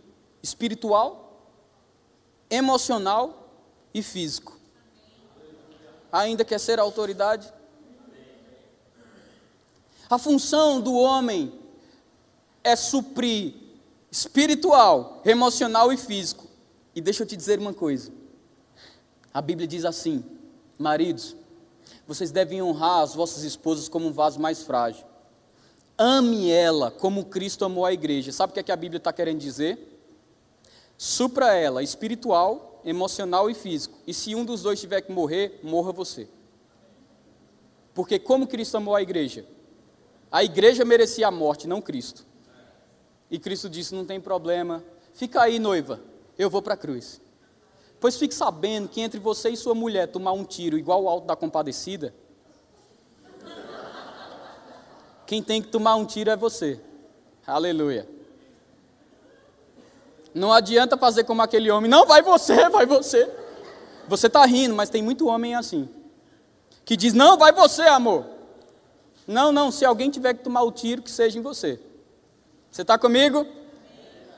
[0.42, 1.50] espiritual,
[2.48, 3.50] emocional
[3.92, 4.58] e físico.
[6.10, 7.52] Ainda quer ser autoridade?
[10.08, 11.52] A função do homem
[12.62, 13.63] é suprir
[14.14, 16.46] espiritual, emocional e físico.
[16.94, 18.12] E deixa eu te dizer uma coisa.
[19.32, 20.24] A Bíblia diz assim:
[20.78, 21.34] maridos,
[22.06, 25.04] vocês devem honrar as vossas esposas como um vaso mais frágil.
[25.98, 28.30] Ame ela como Cristo amou a igreja.
[28.30, 30.00] Sabe o que, é que a Bíblia está querendo dizer?
[30.96, 33.98] Supra ela, espiritual, emocional e físico.
[34.06, 36.28] E se um dos dois tiver que morrer, morra você.
[37.92, 39.44] Porque como Cristo amou a igreja?
[40.30, 42.24] A igreja merecia a morte, não Cristo.
[43.34, 46.00] E Cristo disse: Não tem problema, fica aí, noiva,
[46.38, 47.20] eu vou para a cruz.
[47.98, 51.26] Pois fique sabendo que entre você e sua mulher tomar um tiro igual o alto
[51.26, 52.14] da compadecida,
[55.26, 56.80] quem tem que tomar um tiro é você.
[57.44, 58.08] Aleluia.
[60.32, 63.28] Não adianta fazer como aquele homem, não, vai você, vai você.
[64.06, 65.88] Você está rindo, mas tem muito homem assim,
[66.84, 68.26] que diz, não, vai você, amor.
[69.26, 71.80] Não, não, se alguém tiver que tomar o tiro, que seja em você.
[72.74, 73.46] Você está comigo?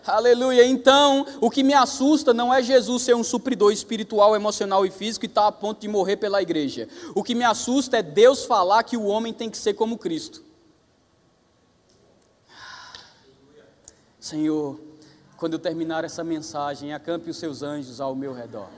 [0.06, 0.66] Aleluia.
[0.66, 5.24] Então, o que me assusta não é Jesus ser um supridor espiritual, emocional e físico
[5.24, 6.86] e estar tá a ponto de morrer pela igreja.
[7.14, 10.44] O que me assusta é Deus falar que o homem tem que ser como Cristo.
[14.20, 14.78] Senhor,
[15.38, 18.68] quando eu terminar essa mensagem, acampe os seus anjos ao meu redor.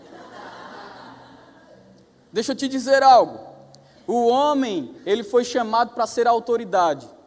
[2.33, 3.41] Deixa eu te dizer algo.
[4.07, 7.18] O homem, ele foi chamado para ser autoridade.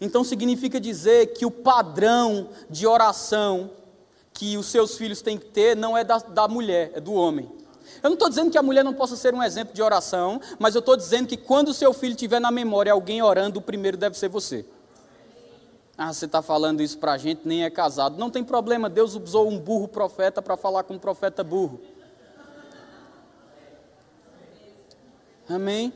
[0.00, 3.70] Então significa dizer que o padrão de oração
[4.32, 7.50] que os seus filhos têm que ter não é da, da mulher, é do homem.
[8.02, 10.74] Eu não estou dizendo que a mulher não possa ser um exemplo de oração, mas
[10.74, 13.96] eu estou dizendo que quando o seu filho tiver na memória alguém orando, o primeiro
[13.96, 14.66] deve ser você.
[15.96, 18.18] Ah, você está falando isso para a gente, nem é casado.
[18.18, 21.80] Não tem problema, Deus usou um burro profeta para falar com um profeta burro.
[25.48, 25.92] Amém?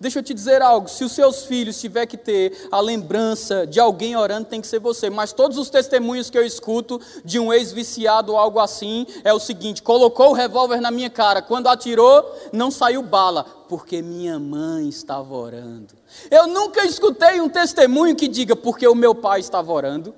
[0.00, 3.80] Deixa eu te dizer algo: se os seus filhos tiver que ter a lembrança de
[3.80, 5.10] alguém orando, tem que ser você.
[5.10, 9.38] Mas todos os testemunhos que eu escuto de um ex-viciado ou algo assim é o
[9.38, 14.88] seguinte: colocou o revólver na minha cara, quando atirou, não saiu bala, porque minha mãe
[14.88, 15.94] estava orando.
[16.30, 20.14] Eu nunca escutei um testemunho que diga porque o meu pai estava orando.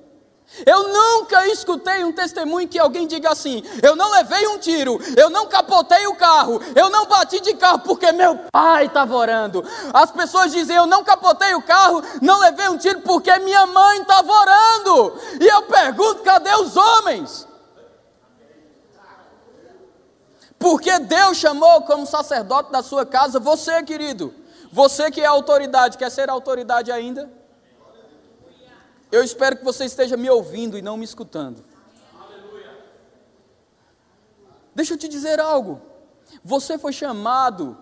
[0.66, 5.30] Eu nunca escutei um testemunho que alguém diga assim: eu não levei um tiro, eu
[5.30, 9.64] não capotei o carro, eu não bati de carro porque meu pai estava orando.
[9.94, 14.00] As pessoas dizem: eu não capotei o carro, não levei um tiro porque minha mãe
[14.00, 15.20] estava orando.
[15.40, 17.48] E eu pergunto: cadê os homens?
[20.58, 24.34] Porque Deus chamou como sacerdote da sua casa você, querido.
[24.72, 27.39] Você que é autoridade, quer ser autoridade ainda?
[29.11, 31.64] Eu espero que você esteja me ouvindo e não me escutando.
[34.75, 35.81] Deixa eu te dizer algo.
[36.44, 37.77] Você foi chamado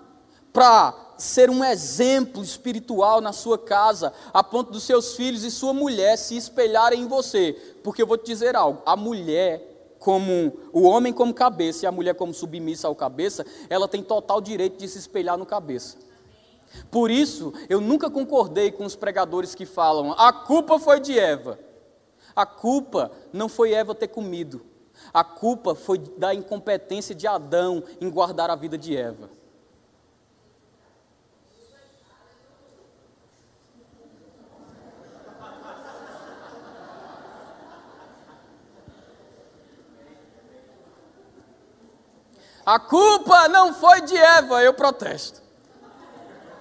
[0.52, 5.74] para ser um exemplo espiritual na sua casa, a ponto dos seus filhos e sua
[5.74, 7.52] mulher se espelharem em você.
[7.82, 11.92] Porque eu vou te dizer algo: a mulher, como o homem como cabeça e a
[11.92, 16.07] mulher como submissa ao cabeça, ela tem total direito de se espelhar no cabeça.
[16.90, 21.58] Por isso, eu nunca concordei com os pregadores que falam: a culpa foi de Eva.
[22.34, 24.64] A culpa não foi Eva ter comido.
[25.12, 29.30] A culpa foi da incompetência de Adão em guardar a vida de Eva.
[42.64, 45.47] A culpa não foi de Eva, eu protesto.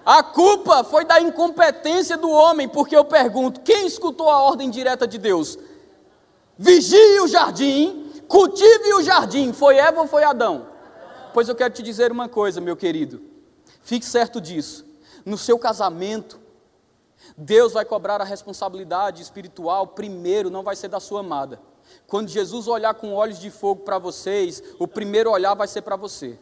[0.07, 5.05] A culpa foi da incompetência do homem, porque eu pergunto: quem escutou a ordem direta
[5.05, 5.59] de Deus?
[6.57, 9.51] Vigie o jardim, cultive o jardim.
[9.51, 10.69] Foi Eva ou foi Adão?
[11.33, 13.21] Pois eu quero te dizer uma coisa, meu querido.
[13.81, 14.85] Fique certo disso.
[15.25, 16.39] No seu casamento,
[17.37, 21.59] Deus vai cobrar a responsabilidade espiritual primeiro, não vai ser da sua amada.
[22.07, 25.97] Quando Jesus olhar com olhos de fogo para vocês, o primeiro olhar vai ser para
[25.97, 26.39] você.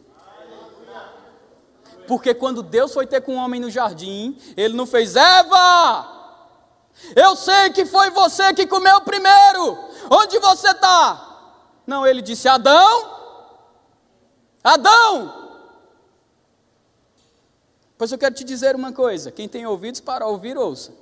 [2.06, 6.14] Porque quando Deus foi ter com o homem no jardim, ele não fez, Eva!
[7.14, 9.78] Eu sei que foi você que comeu primeiro.
[10.10, 11.26] Onde você está?
[11.86, 13.16] Não, ele disse: Adão,
[14.64, 15.46] Adão.
[17.98, 20.92] Pois eu quero te dizer uma coisa: quem tem ouvidos para ouvir, ouça.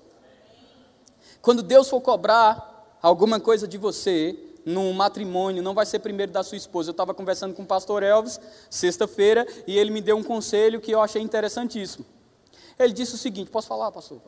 [1.41, 6.43] Quando Deus for cobrar alguma coisa de você, num matrimônio, não vai ser primeiro da
[6.43, 6.91] sua esposa.
[6.91, 10.91] Eu estava conversando com o pastor Elvis, sexta-feira, e ele me deu um conselho que
[10.91, 12.05] eu achei interessantíssimo.
[12.79, 14.21] Ele disse o seguinte: posso falar, pastor?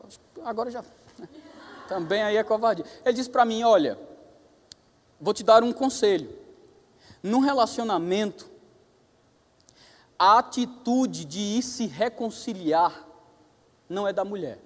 [0.43, 0.83] Agora já.
[1.87, 2.85] Também aí é covardia.
[3.03, 3.97] Ele disse para mim: olha,
[5.19, 6.29] vou te dar um conselho.
[7.23, 8.49] Num relacionamento,
[10.19, 13.05] a atitude de ir se reconciliar
[13.89, 14.59] não é da mulher,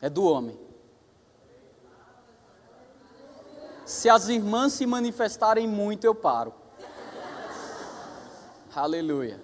[0.00, 0.65] é do homem.
[3.86, 6.52] Se as irmãs se manifestarem muito, eu paro.
[8.74, 9.40] Aleluia.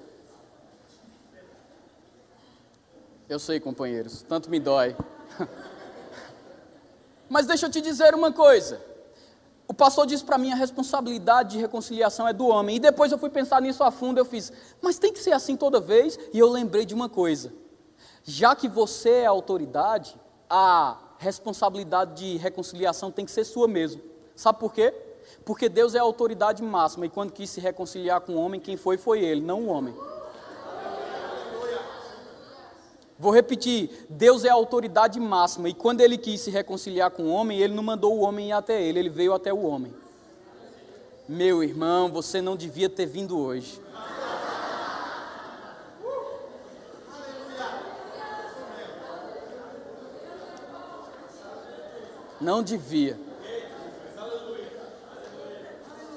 [3.28, 4.96] Eu sei, companheiros, tanto me dói.
[7.30, 8.84] Mas deixa eu te dizer uma coisa.
[9.68, 12.76] O pastor disse para mim a responsabilidade de reconciliação é do homem.
[12.76, 14.52] E depois eu fui pensar nisso a fundo, eu fiz,
[14.82, 16.18] mas tem que ser assim toda vez?
[16.32, 17.54] E eu lembrei de uma coisa.
[18.24, 24.11] Já que você é autoridade, a responsabilidade de reconciliação tem que ser sua mesmo.
[24.42, 24.92] Sabe por quê?
[25.44, 28.76] Porque Deus é a autoridade máxima e quando quis se reconciliar com o homem, quem
[28.76, 29.94] foi foi ele, não o homem.
[33.16, 37.30] Vou repetir: Deus é a autoridade máxima e quando ele quis se reconciliar com o
[37.30, 39.94] homem, ele não mandou o homem ir até ele, ele veio até o homem.
[41.28, 43.80] Meu irmão, você não devia ter vindo hoje.
[52.40, 53.31] Não devia.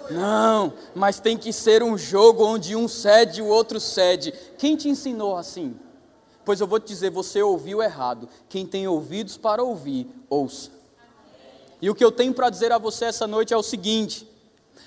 [0.09, 4.33] Não, mas tem que ser um jogo onde um cede e o outro cede.
[4.57, 5.75] Quem te ensinou assim?
[6.43, 8.29] Pois eu vou te dizer, você ouviu errado.
[8.47, 10.69] Quem tem ouvidos para ouvir, ouça.
[11.81, 14.27] E o que eu tenho para dizer a você essa noite é o seguinte: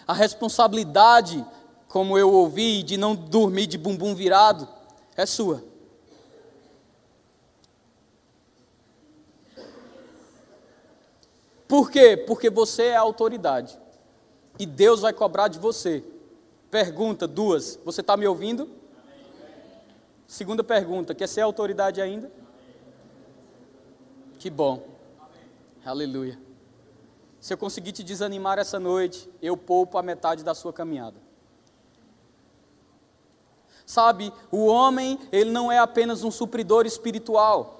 [0.07, 1.45] a responsabilidade,
[1.89, 4.69] como eu ouvi, de não dormir de bumbum virado,
[5.17, 5.65] é sua.
[11.67, 12.17] Por quê?
[12.17, 13.79] Porque você é a autoridade
[14.59, 16.05] e Deus vai cobrar de você.
[16.71, 18.69] Pergunta duas: Você está me ouvindo?
[20.27, 22.31] Segunda pergunta: Quer ser autoridade ainda?
[24.39, 24.87] Que bom.
[25.85, 26.39] Aleluia.
[27.41, 31.17] Se eu conseguir te desanimar essa noite, eu poupo a metade da sua caminhada.
[33.87, 37.78] Sabe, o homem, ele não é apenas um supridor espiritual.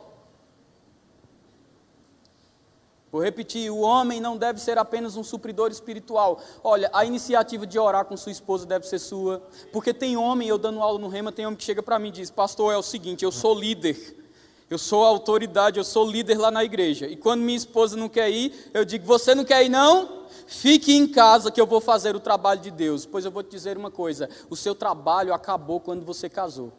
[3.11, 6.41] Vou repetir: o homem não deve ser apenas um supridor espiritual.
[6.63, 9.43] Olha, a iniciativa de orar com sua esposa deve ser sua.
[9.73, 12.13] Porque tem homem, eu dando aula no Rema, tem homem que chega para mim e
[12.13, 14.17] diz: Pastor, é o seguinte, eu sou líder.
[14.71, 17.07] Eu sou autoridade, eu sou líder lá na igreja.
[17.07, 20.27] E quando minha esposa não quer ir, eu digo: Você não quer ir, não?
[20.47, 23.07] Fique em casa que eu vou fazer o trabalho de Deus.
[23.07, 26.73] Pois eu vou te dizer uma coisa: o seu trabalho acabou quando você casou.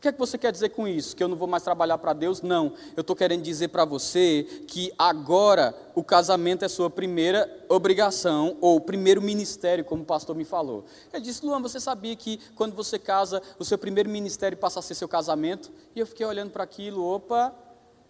[0.00, 1.14] O que é que você quer dizer com isso?
[1.14, 2.40] Que eu não vou mais trabalhar para Deus?
[2.40, 2.72] Não.
[2.96, 8.80] Eu estou querendo dizer para você que agora o casamento é sua primeira obrigação, ou
[8.80, 10.86] primeiro ministério, como o pastor me falou.
[11.12, 14.82] Ele disse, Luan, você sabia que quando você casa, o seu primeiro ministério passa a
[14.82, 15.70] ser seu casamento?
[15.94, 17.54] E eu fiquei olhando para aquilo, opa,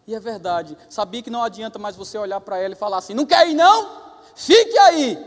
[0.06, 0.78] e é verdade.
[0.88, 3.54] Sabia que não adianta mais você olhar para ela e falar assim: não quer ir
[3.54, 4.12] não?
[4.36, 5.18] Fique aí.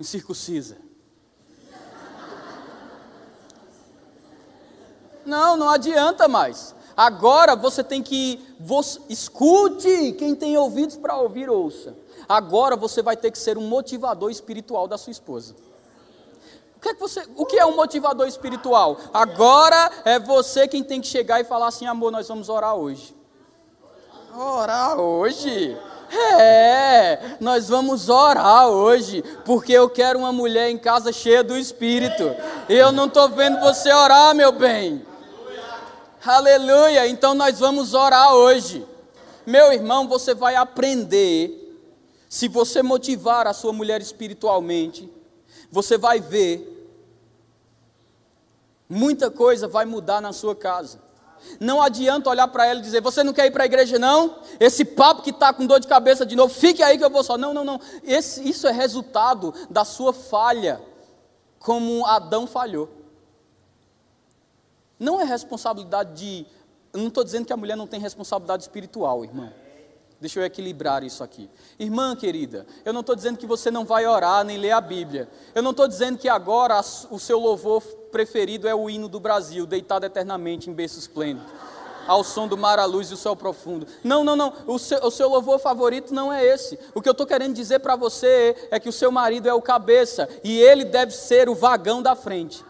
[0.00, 0.78] Incircuncisa.
[5.24, 6.74] Não, não adianta mais.
[6.96, 8.40] Agora você tem que.
[8.60, 11.94] Você, escute, quem tem ouvidos para ouvir, ouça.
[12.28, 15.54] Agora você vai ter que ser um motivador espiritual da sua esposa.
[16.76, 18.98] O que, é que você, o que é um motivador espiritual?
[19.12, 23.14] Agora é você quem tem que chegar e falar assim: amor, nós vamos orar hoje.
[24.36, 25.76] Orar hoje?
[26.38, 32.34] É, nós vamos orar hoje, porque eu quero uma mulher em casa cheia do Espírito.
[32.68, 35.04] Eu não estou vendo você orar, meu bem.
[36.26, 37.06] Aleluia!
[37.06, 38.86] Então nós vamos orar hoje.
[39.46, 41.60] Meu irmão, você vai aprender.
[42.30, 45.12] Se você motivar a sua mulher espiritualmente,
[45.70, 46.70] você vai ver.
[48.88, 50.98] Muita coisa vai mudar na sua casa.
[51.60, 54.38] Não adianta olhar para ela e dizer: Você não quer ir para a igreja, não?
[54.58, 57.22] Esse papo que está com dor de cabeça de novo, fique aí que eu vou
[57.22, 57.36] só.
[57.36, 57.78] Não, não, não.
[58.02, 60.80] Esse, isso é resultado da sua falha,
[61.58, 63.03] como Adão falhou.
[64.98, 66.46] Não é responsabilidade de.
[66.92, 69.52] Eu não estou dizendo que a mulher não tem responsabilidade espiritual, irmão.
[70.20, 71.50] Deixa eu equilibrar isso aqui.
[71.78, 75.28] Irmã querida, eu não estou dizendo que você não vai orar nem ler a Bíblia.
[75.54, 76.80] Eu não estou dizendo que agora
[77.10, 81.44] o seu louvor preferido é o hino do Brasil, deitado eternamente em berço esplêndido,
[82.06, 83.86] ao som do mar, a luz e o céu profundo.
[84.04, 84.52] Não, não, não.
[84.66, 86.78] O seu, o seu louvor favorito não é esse.
[86.94, 89.60] O que eu estou querendo dizer para você é que o seu marido é o
[89.60, 92.64] cabeça e ele deve ser o vagão da frente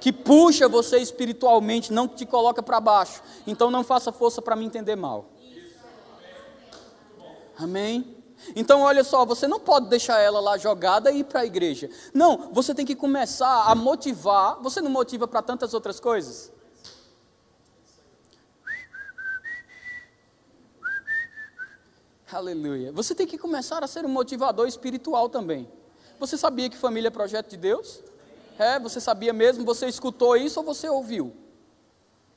[0.00, 3.22] que puxa você espiritualmente, não te coloca para baixo.
[3.46, 5.26] Então não faça força para me entender mal.
[7.58, 8.16] Amém?
[8.56, 11.90] Então, olha só, você não pode deixar ela lá jogada e ir para a igreja.
[12.14, 14.58] Não, você tem que começar a motivar.
[14.62, 16.50] Você não motiva para tantas outras coisas?
[22.32, 22.92] Aleluia.
[22.92, 25.70] Você tem que começar a ser um motivador espiritual também.
[26.18, 28.02] Você sabia que família é projeto de Deus?
[28.60, 29.64] É, você sabia mesmo?
[29.64, 31.34] Você escutou isso ou você ouviu?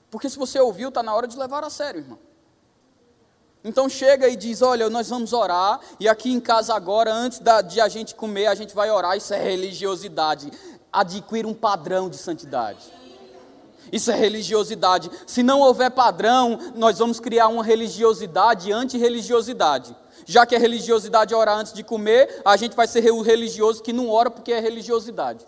[0.09, 2.17] Porque se você ouviu, está na hora de levar a sério, irmão.
[3.61, 7.61] Então chega e diz: Olha, nós vamos orar, e aqui em casa agora, antes da,
[7.61, 9.17] de a gente comer, a gente vai orar.
[9.17, 10.49] Isso é religiosidade.
[10.93, 12.93] Adquira um padrão de santidade.
[13.91, 15.11] Isso é religiosidade.
[15.27, 19.93] Se não houver padrão, nós vamos criar uma religiosidade anti-religiosidade.
[20.25, 23.83] Já que a religiosidade é orar antes de comer, a gente vai ser o religioso
[23.83, 25.45] que não ora porque é religiosidade.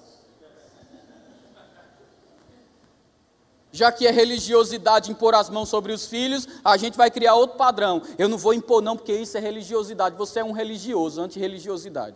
[3.76, 7.58] Já que é religiosidade impor as mãos sobre os filhos, a gente vai criar outro
[7.58, 8.02] padrão.
[8.18, 10.16] Eu não vou impor, não, porque isso é religiosidade.
[10.16, 12.16] Você é um religioso, anti-religiosidade.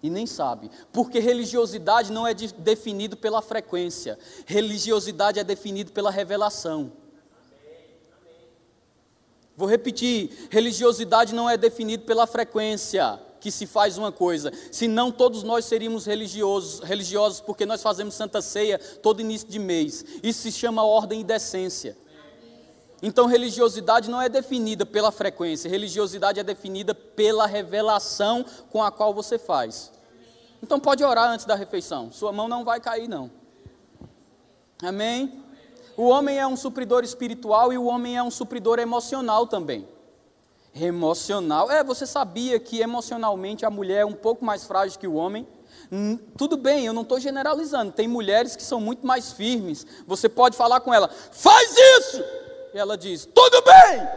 [0.00, 0.70] E nem sabe.
[0.92, 4.16] Porque religiosidade não é de, definido pela frequência.
[4.46, 6.92] Religiosidade é definido pela revelação.
[9.56, 15.42] Vou repetir: religiosidade não é definido pela frequência que se faz uma coisa, senão todos
[15.42, 20.04] nós seríamos religiosos, religiosos porque nós fazemos santa ceia todo início de mês.
[20.22, 21.98] Isso se chama ordem e decência.
[23.02, 29.12] Então, religiosidade não é definida pela frequência, religiosidade é definida pela revelação com a qual
[29.12, 29.90] você faz.
[30.62, 33.28] Então, pode orar antes da refeição, sua mão não vai cair, não.
[34.80, 35.42] Amém?
[35.96, 39.84] O homem é um supridor espiritual e o homem é um supridor emocional também.
[40.74, 41.70] Emocional.
[41.70, 45.46] É, você sabia que emocionalmente a mulher é um pouco mais frágil que o homem?
[46.38, 47.92] Tudo bem, eu não estou generalizando.
[47.92, 49.86] Tem mulheres que são muito mais firmes.
[50.06, 52.24] Você pode falar com ela, faz isso!
[52.72, 54.08] E ela diz, tudo bem!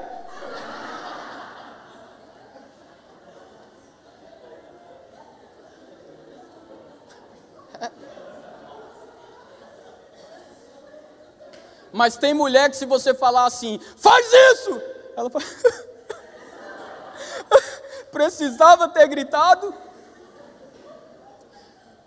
[11.91, 14.81] Mas tem mulher que se você falar assim, faz isso!
[15.17, 15.43] Ela fala.
[18.11, 19.73] Precisava ter gritado?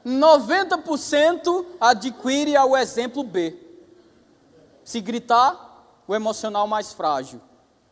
[0.07, 3.57] 90% adquire ao exemplo B.
[4.85, 5.69] Se gritar,
[6.07, 7.41] o emocional mais frágil.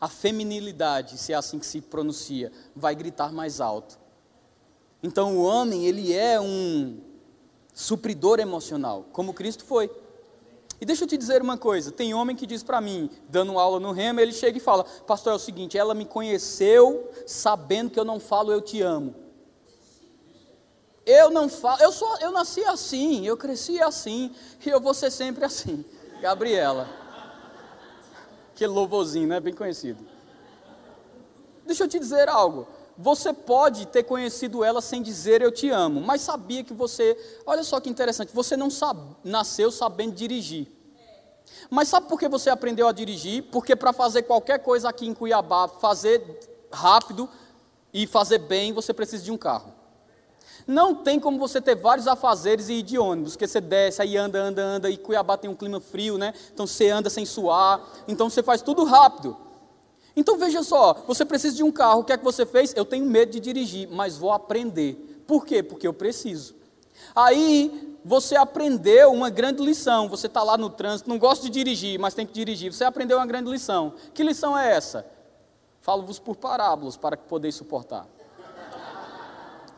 [0.00, 3.98] A feminilidade, se é assim que se pronuncia, vai gritar mais alto.
[5.02, 7.00] Então o homem, ele é um
[7.74, 9.90] supridor emocional, como Cristo foi.
[10.80, 13.80] E deixa eu te dizer uma coisa: tem homem que diz para mim, dando aula
[13.80, 17.98] no Rema, ele chega e fala: Pastor, é o seguinte, ela me conheceu sabendo que
[17.98, 19.14] eu não falo eu te amo.
[21.06, 25.12] Eu não falo, eu, sou, eu nasci assim, eu cresci assim, e eu vou ser
[25.12, 25.84] sempre assim.
[26.20, 26.88] Gabriela.
[28.56, 29.38] Que louvorzinho, né?
[29.38, 30.04] Bem conhecido.
[31.64, 32.66] Deixa eu te dizer algo.
[32.98, 37.16] Você pode ter conhecido ela sem dizer eu te amo, mas sabia que você.
[37.44, 40.66] Olha só que interessante, você não sabe, nasceu sabendo dirigir.
[41.68, 43.44] Mas sabe por que você aprendeu a dirigir?
[43.44, 46.22] Porque para fazer qualquer coisa aqui em Cuiabá, fazer
[46.72, 47.28] rápido
[47.92, 49.72] e fazer bem, você precisa de um carro.
[50.66, 54.16] Não tem como você ter vários afazeres e ir de ônibus, porque você desce, aí
[54.16, 56.34] anda, anda, anda, e Cuiabá tem um clima frio, né?
[56.52, 59.36] Então você anda sem suar, então você faz tudo rápido.
[60.16, 62.74] Então veja só, você precisa de um carro, o que é que você fez?
[62.74, 64.94] Eu tenho medo de dirigir, mas vou aprender.
[65.26, 65.62] Por quê?
[65.62, 66.54] Porque eu preciso.
[67.14, 70.08] Aí você aprendeu uma grande lição.
[70.08, 72.72] Você está lá no trânsito, não gosta de dirigir, mas tem que dirigir.
[72.72, 73.94] Você aprendeu uma grande lição.
[74.14, 75.04] Que lição é essa?
[75.80, 78.06] Falo-vos por parábolas para que podeis suportar.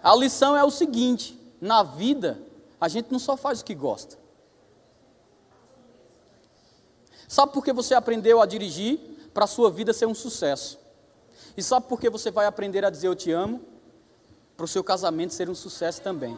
[0.02, 2.40] A lição é o seguinte: na vida,
[2.80, 4.16] a gente não só faz o que gosta.
[7.26, 9.17] Sabe por que você aprendeu a dirigir?
[9.38, 10.80] Para a sua vida ser um sucesso.
[11.56, 13.60] E sabe por que você vai aprender a dizer eu te amo?
[14.56, 16.36] Para o seu casamento ser um sucesso também.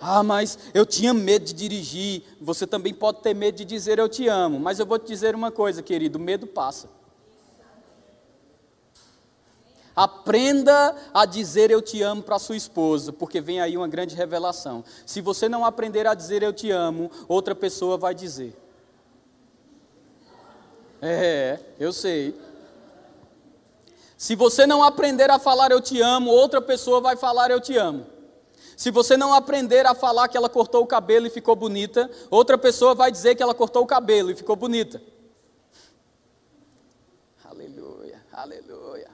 [0.00, 2.22] Ah, mas eu tinha medo de dirigir.
[2.40, 4.58] Você também pode ter medo de dizer eu te amo.
[4.58, 6.88] Mas eu vou te dizer uma coisa, querido: o medo passa.
[9.94, 14.82] Aprenda a dizer eu te amo para sua esposa, porque vem aí uma grande revelação.
[15.04, 18.56] Se você não aprender a dizer eu te amo, outra pessoa vai dizer.
[21.08, 22.34] É, eu sei.
[24.16, 27.76] Se você não aprender a falar eu te amo, outra pessoa vai falar eu te
[27.76, 28.04] amo.
[28.76, 32.58] Se você não aprender a falar que ela cortou o cabelo e ficou bonita, outra
[32.58, 35.00] pessoa vai dizer que ela cortou o cabelo e ficou bonita.
[37.44, 39.10] Aleluia, aleluia.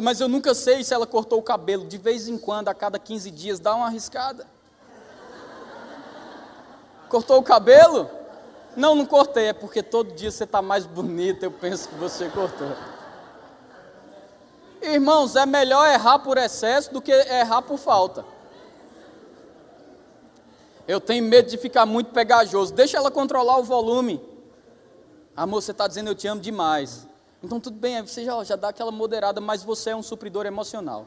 [0.00, 1.86] Mas eu nunca sei se ela cortou o cabelo.
[1.86, 4.46] De vez em quando, a cada 15 dias, dá uma arriscada.
[7.08, 8.08] Cortou o cabelo?
[8.76, 12.28] Não, não cortei, é porque todo dia você está mais bonita, eu penso que você
[12.28, 12.72] cortou.
[14.82, 18.24] Irmãos, é melhor errar por excesso do que errar por falta.
[20.86, 22.74] Eu tenho medo de ficar muito pegajoso.
[22.74, 24.20] Deixa ela controlar o volume.
[25.34, 27.08] Amor, você está dizendo eu te amo demais.
[27.42, 31.06] Então tudo bem, você já, já dá aquela moderada, mas você é um supridor emocional.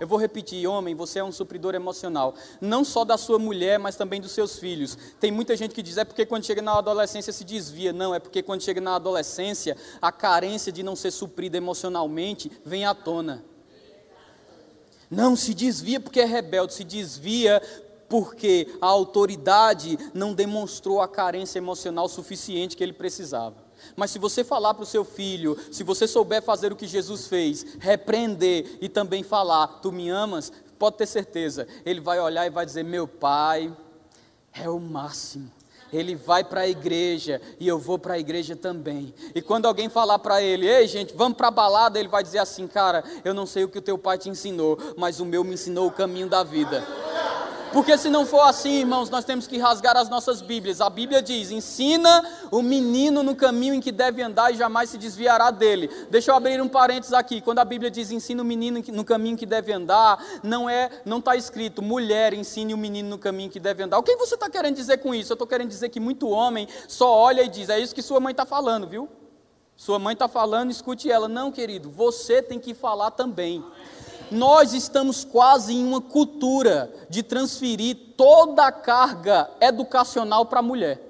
[0.00, 3.96] Eu vou repetir, homem, você é um supridor emocional, não só da sua mulher, mas
[3.96, 4.96] também dos seus filhos.
[5.18, 7.92] Tem muita gente que diz é porque quando chega na adolescência se desvia.
[7.92, 12.84] Não, é porque quando chega na adolescência, a carência de não ser suprida emocionalmente vem
[12.84, 13.44] à tona.
[15.10, 17.60] Não se desvia porque é rebelde, se desvia
[18.08, 23.67] porque a autoridade não demonstrou a carência emocional suficiente que ele precisava.
[23.96, 27.26] Mas se você falar para o seu filho, se você souber fazer o que Jesus
[27.26, 32.50] fez, repreender e também falar, tu me amas, pode ter certeza, ele vai olhar e
[32.50, 33.74] vai dizer: meu pai
[34.52, 35.50] é o máximo.
[35.92, 39.14] Ele vai para a igreja e eu vou para a igreja também.
[39.34, 42.38] E quando alguém falar para ele, ei gente, vamos para a balada, ele vai dizer
[42.38, 45.42] assim, cara, eu não sei o que o teu pai te ensinou, mas o meu
[45.42, 46.86] me ensinou o caminho da vida.
[47.72, 50.80] Porque se não for assim, irmãos, nós temos que rasgar as nossas Bíblias.
[50.80, 54.98] A Bíblia diz: ensina o menino no caminho em que deve andar e jamais se
[54.98, 55.90] desviará dele.
[56.10, 57.40] Deixa eu abrir um parênteses aqui.
[57.40, 61.18] Quando a Bíblia diz ensina o menino no caminho que deve andar, não é, não
[61.18, 63.98] está escrito mulher ensine o menino no caminho que deve andar.
[63.98, 65.32] O que você está querendo dizer com isso?
[65.32, 68.20] Eu estou querendo dizer que muito homem só olha e diz: é isso que sua
[68.20, 69.08] mãe está falando, viu?
[69.76, 71.28] Sua mãe está falando, escute ela.
[71.28, 73.64] Não, querido, você tem que falar também
[74.30, 81.08] nós estamos quase em uma cultura de transferir toda a carga educacional para a mulher.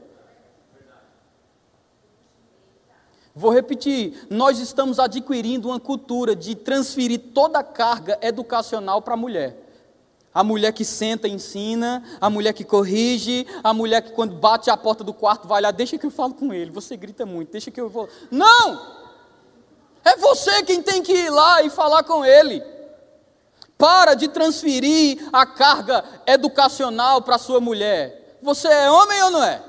[3.34, 9.16] Vou repetir, nós estamos adquirindo uma cultura de transferir toda a carga educacional para a
[9.16, 9.64] mulher.
[10.34, 14.70] A mulher que senta e ensina, a mulher que corrige, a mulher que quando bate
[14.70, 17.52] a porta do quarto vai lá, deixa que eu falo com ele, você grita muito,
[17.52, 18.08] deixa que eu vou.
[18.30, 18.98] Não!
[20.04, 22.60] É você quem tem que ir lá e falar com ele.
[23.78, 28.38] Para de transferir a carga educacional para sua mulher.
[28.42, 29.62] Você é homem ou não é?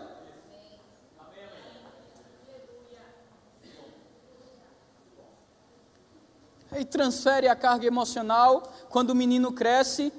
[6.76, 8.64] E transfere a carga emocional.
[8.90, 10.12] Quando o menino cresce,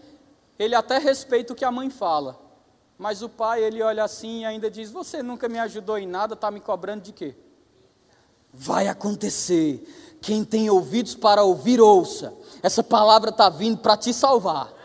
[0.56, 2.38] ele até respeita o que a mãe fala.
[2.96, 6.34] Mas o pai, ele olha assim e ainda diz: Você nunca me ajudou em nada,
[6.34, 7.34] está me cobrando de quê?
[8.52, 10.18] Vai acontecer.
[10.20, 12.34] Quem tem ouvidos para ouvir, ouça.
[12.62, 14.80] Essa palavra está vindo para te salvar.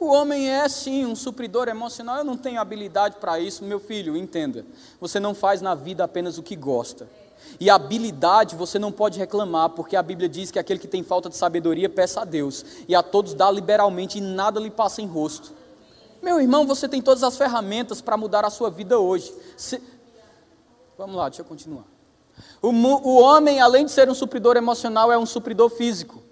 [0.00, 2.18] O homem é sim um supridor emocional.
[2.18, 4.66] Eu não tenho habilidade para isso, meu filho, entenda.
[5.00, 7.08] Você não faz na vida apenas o que gosta.
[7.58, 11.30] E habilidade você não pode reclamar, porque a Bíblia diz que aquele que tem falta
[11.30, 15.06] de sabedoria peça a Deus, e a todos dá liberalmente e nada lhe passa em
[15.06, 15.52] rosto.
[16.22, 19.34] Meu irmão, você tem todas as ferramentas para mudar a sua vida hoje.
[19.56, 19.80] Se...
[20.96, 21.84] Vamos lá, deixa eu continuar.
[22.60, 26.22] O, o homem, além de ser um supridor emocional, é um supridor físico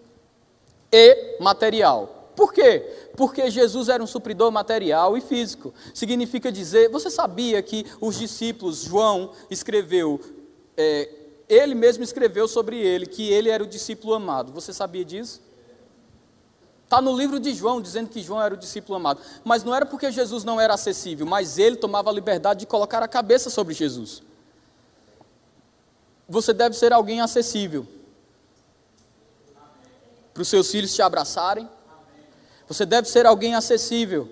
[0.90, 2.30] e material.
[2.34, 3.10] Por quê?
[3.16, 5.74] Porque Jesus era um supridor material e físico.
[5.92, 10.18] Significa dizer, você sabia que os discípulos, João escreveu,
[10.76, 11.08] é,
[11.48, 14.52] ele mesmo escreveu sobre ele, que ele era o discípulo amado.
[14.52, 15.42] Você sabia disso?
[16.84, 19.20] Está no livro de João, dizendo que João era o discípulo amado.
[19.44, 23.02] Mas não era porque Jesus não era acessível, mas ele tomava a liberdade de colocar
[23.02, 24.22] a cabeça sobre Jesus.
[26.32, 27.86] Você deve ser alguém acessível.
[30.32, 31.68] Para os seus filhos te abraçarem,
[32.66, 34.30] você deve ser alguém acessível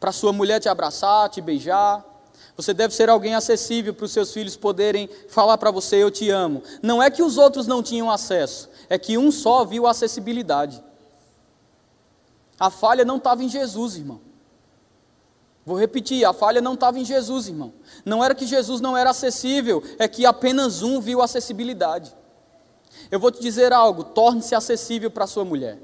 [0.00, 2.04] para sua mulher te abraçar, te beijar.
[2.56, 6.28] Você deve ser alguém acessível para os seus filhos poderem falar para você: Eu te
[6.28, 6.60] amo.
[6.82, 10.82] Não é que os outros não tinham acesso, é que um só viu a acessibilidade.
[12.58, 14.20] A falha não estava em Jesus, irmão.
[15.64, 17.72] Vou repetir: a falha não estava em Jesus, irmão.
[18.04, 22.14] Não era que Jesus não era acessível, é que apenas um viu acessibilidade.
[23.10, 25.78] Eu vou te dizer algo: torne-se acessível para sua mulher.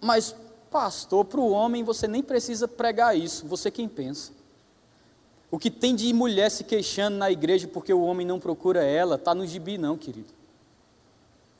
[0.00, 0.34] Mas,
[0.70, 4.32] pastor, para o homem você nem precisa pregar isso, você quem pensa.
[5.50, 9.16] O que tem de mulher se queixando na igreja porque o homem não procura ela,
[9.16, 10.32] está no gibi, não, querido.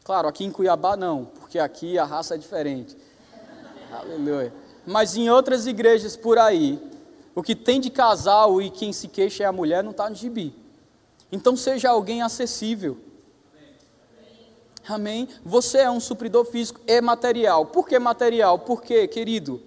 [0.03, 2.97] Claro, aqui em Cuiabá não, porque aqui a raça é diferente.
[3.93, 4.53] Aleluia.
[4.87, 6.81] Mas em outras igrejas por aí,
[7.35, 10.17] o que tem de casal e quem se queixa é a mulher, não está no
[10.17, 10.55] gibi.
[11.31, 12.99] Então seja alguém acessível.
[14.87, 15.29] Amém?
[15.45, 17.67] Você é um supridor físico e material.
[17.67, 18.59] Por que material?
[18.59, 19.63] Porque, querido,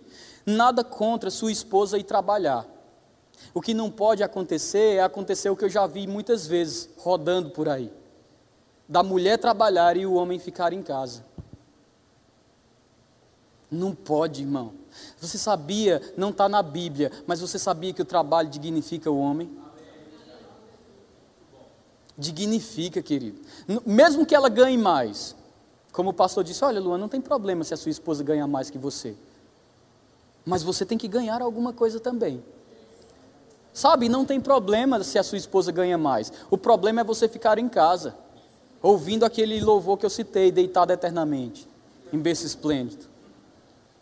[0.46, 2.68] nada contra sua esposa ir trabalhar.
[3.54, 7.50] O que não pode acontecer é acontecer o que eu já vi muitas vezes rodando
[7.50, 7.92] por aí:
[8.88, 11.26] da mulher trabalhar e o homem ficar em casa.
[13.72, 14.74] Não pode, irmão.
[15.20, 19.50] Você sabia, não está na Bíblia, mas você sabia que o trabalho dignifica o homem?
[22.18, 23.42] Dignifica, querido.
[23.86, 25.36] Mesmo que ela ganhe mais.
[25.92, 28.70] Como o pastor disse: Olha, Luan, não tem problema se a sua esposa ganha mais
[28.70, 29.16] que você.
[30.46, 32.44] Mas você tem que ganhar alguma coisa também.
[33.74, 36.32] Sabe, não tem problema se a sua esposa ganha mais.
[36.50, 38.16] O problema é você ficar em casa,
[38.82, 41.68] ouvindo aquele louvor que eu citei, deitado eternamente,
[42.14, 43.15] em berço esplêndido.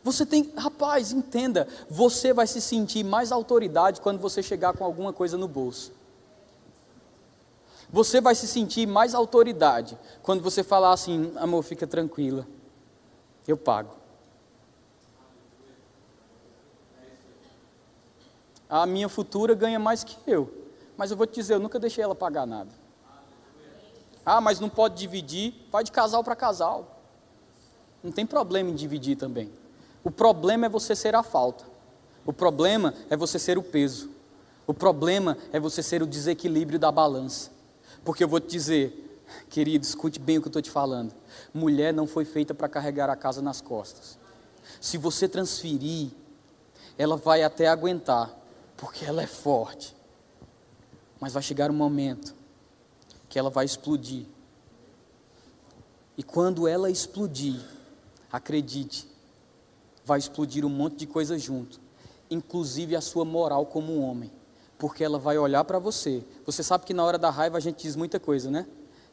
[0.04, 5.14] Você tem, rapaz, entenda, você vai se sentir mais autoridade quando você chegar com alguma
[5.14, 5.94] coisa no bolso.
[7.90, 12.46] Você vai se sentir mais autoridade quando você falar assim: amor, fica tranquila,
[13.48, 13.96] eu pago.
[18.68, 20.52] A minha futura ganha mais que eu,
[20.98, 22.72] mas eu vou te dizer: eu nunca deixei ela pagar nada.
[24.26, 27.00] Ah, mas não pode dividir, vai de casal para casal.
[28.04, 29.63] Não tem problema em dividir também.
[30.04, 31.66] O problema é você ser a falta.
[32.26, 34.10] O problema é você ser o peso.
[34.66, 37.52] O problema é você ser o desequilíbrio da balança.
[38.04, 41.14] Porque eu vou te dizer, querido, escute bem o que eu estou te falando.
[41.54, 44.18] Mulher não foi feita para carregar a casa nas costas.
[44.80, 46.12] Se você transferir,
[46.98, 48.34] ela vai até aguentar,
[48.78, 49.96] porque ela é forte.
[51.20, 52.36] Mas vai chegar um momento
[53.30, 54.26] que ela vai explodir.
[56.18, 57.60] E quando ela explodir,
[58.32, 59.08] acredite,
[60.06, 61.80] vai explodir um monte de coisa junto,
[62.30, 64.32] inclusive a sua moral como homem
[64.84, 66.26] porque ela vai olhar para você.
[66.46, 68.66] Você sabe que na hora da raiva a gente diz muita coisa, né?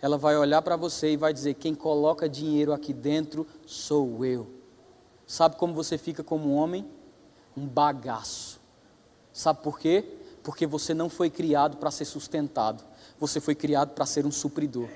[0.03, 4.49] Ela vai olhar para você e vai dizer: quem coloca dinheiro aqui dentro sou eu.
[5.29, 6.85] Sabe como você fica como homem?
[7.57, 8.61] Um bagaço.
[9.33, 10.05] Sabe por quê?
[10.43, 12.83] Porque você não foi criado para ser sustentado,
[13.17, 14.89] você foi criado para ser um supridor.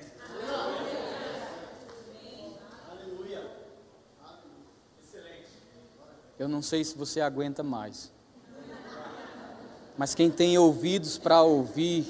[6.37, 8.11] Eu não sei se você aguenta mais.
[9.97, 12.05] Mas quem tem ouvidos para ouvir,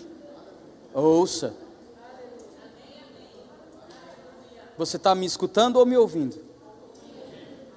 [0.93, 1.53] ouça.
[4.78, 6.43] Você está me escutando ou me ouvindo?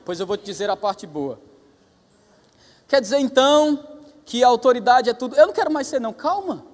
[0.04, 1.38] Pois eu vou te dizer a parte boa.
[2.88, 5.36] Quer dizer então que a autoridade é tudo.
[5.36, 6.14] Eu não quero mais ser, não.
[6.14, 6.64] Calma.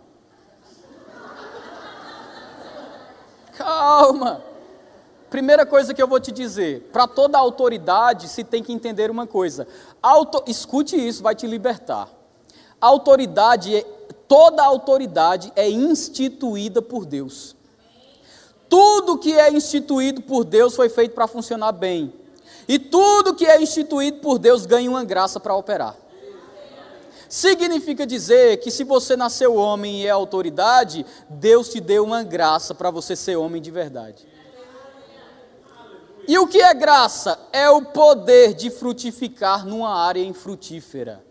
[3.57, 4.54] Calma.
[5.35, 9.27] Primeira coisa que eu vou te dizer: para toda autoridade se tem que entender uma
[9.27, 9.67] coisa.
[10.01, 10.45] Auto...
[10.47, 12.09] Escute isso, vai te libertar
[12.87, 13.83] autoridade, é,
[14.29, 17.57] toda autoridade é instituída por Deus.
[18.69, 22.13] Tudo que é instituído por Deus foi feito para funcionar bem.
[22.67, 25.97] E tudo que é instituído por Deus ganha uma graça para operar.
[27.29, 32.75] Significa dizer que se você nasceu homem e é autoridade, Deus te deu uma graça
[32.75, 34.34] para você ser homem de verdade.
[36.27, 37.39] E o que é graça?
[37.53, 41.23] É o poder de frutificar numa área infrutífera.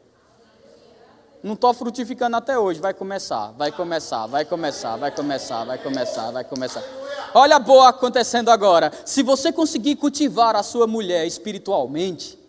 [1.41, 6.32] Não estou frutificando até hoje, vai começar, vai começar, vai começar, vai começar, vai começar,
[6.32, 6.84] vai começar.
[7.34, 8.94] Olha a boa acontecendo agora.
[9.06, 12.39] Se você conseguir cultivar a sua mulher espiritualmente,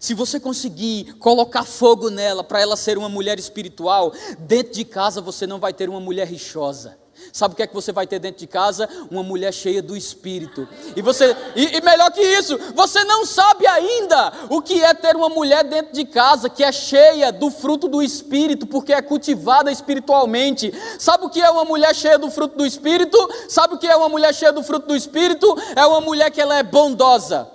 [0.00, 5.20] se você conseguir colocar fogo nela para ela ser uma mulher espiritual, dentro de casa
[5.20, 6.96] você não vai ter uma mulher rixosa.
[7.32, 8.88] Sabe o que é que você vai ter dentro de casa?
[9.10, 10.68] Uma mulher cheia do Espírito.
[10.96, 15.16] E você, e, e, melhor que isso, você não sabe ainda o que é ter
[15.16, 19.70] uma mulher dentro de casa que é cheia do fruto do Espírito, porque é cultivada
[19.70, 20.72] espiritualmente.
[20.98, 23.18] Sabe o que é uma mulher cheia do fruto do Espírito?
[23.48, 25.56] Sabe o que é uma mulher cheia do fruto do Espírito?
[25.76, 27.50] É uma mulher que ela é bondosa,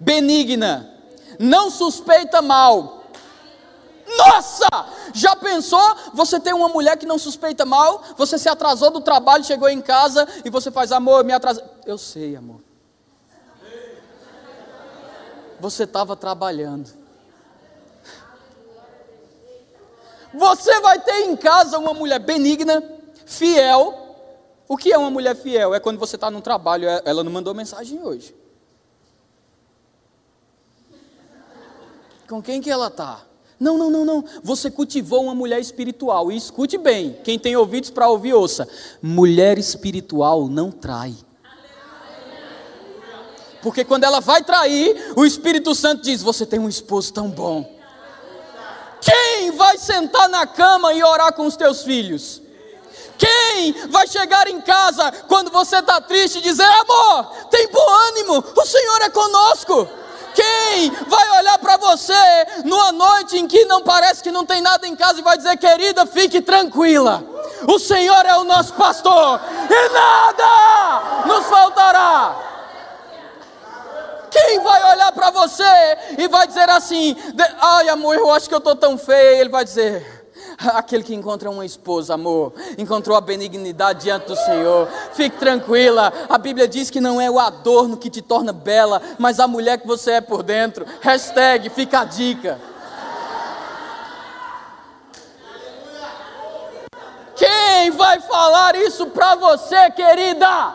[0.00, 0.94] benigna,
[1.38, 2.98] não suspeita mal
[4.16, 4.68] nossa!
[5.12, 5.96] Já pensou?
[6.14, 9.80] Você tem uma mulher que não suspeita mal, você se atrasou do trabalho, chegou em
[9.80, 11.64] casa e você faz amor, me atrasei.
[11.84, 12.60] Eu sei, amor.
[15.60, 16.90] Você estava trabalhando.
[20.32, 22.82] Você vai ter em casa uma mulher benigna,
[23.26, 24.06] fiel.
[24.68, 25.74] O que é uma mulher fiel?
[25.74, 28.34] É quando você está no trabalho, é, ela não mandou mensagem hoje.
[32.28, 33.22] Com quem que ela está?
[33.58, 34.24] Não, não, não, não.
[34.42, 36.30] Você cultivou uma mulher espiritual.
[36.30, 38.68] E escute bem, quem tem ouvidos para ouvir, ouça.
[39.02, 41.14] Mulher espiritual não trai.
[43.62, 47.76] Porque quando ela vai trair, o Espírito Santo diz: Você tem um esposo tão bom.
[49.00, 52.42] Quem vai sentar na cama e orar com os teus filhos?
[53.16, 58.44] Quem vai chegar em casa quando você está triste e dizer: Amor, tem bom ânimo,
[58.54, 59.88] o Senhor é conosco?
[60.34, 64.86] Quem vai olhar para você numa noite em que não parece que não tem nada
[64.86, 67.24] em casa e vai dizer, querida, fique tranquila.
[67.66, 72.36] O Senhor é o nosso pastor e nada nos faltará.
[74.30, 75.64] Quem vai olhar para você
[76.18, 77.16] e vai dizer assim:
[77.60, 79.40] Ai, amor, eu acho que eu estou tão feia.
[79.40, 80.17] Ele vai dizer:
[80.74, 84.88] Aquele que encontra uma esposa, amor, encontrou a benignidade diante do Senhor.
[85.12, 86.12] Fique tranquila.
[86.28, 89.78] A Bíblia diz que não é o adorno que te torna bela, mas a mulher
[89.78, 90.84] que você é por dentro.
[91.00, 92.58] Hashtag, fica a dica.
[97.36, 100.74] Quem vai falar isso para você, querida?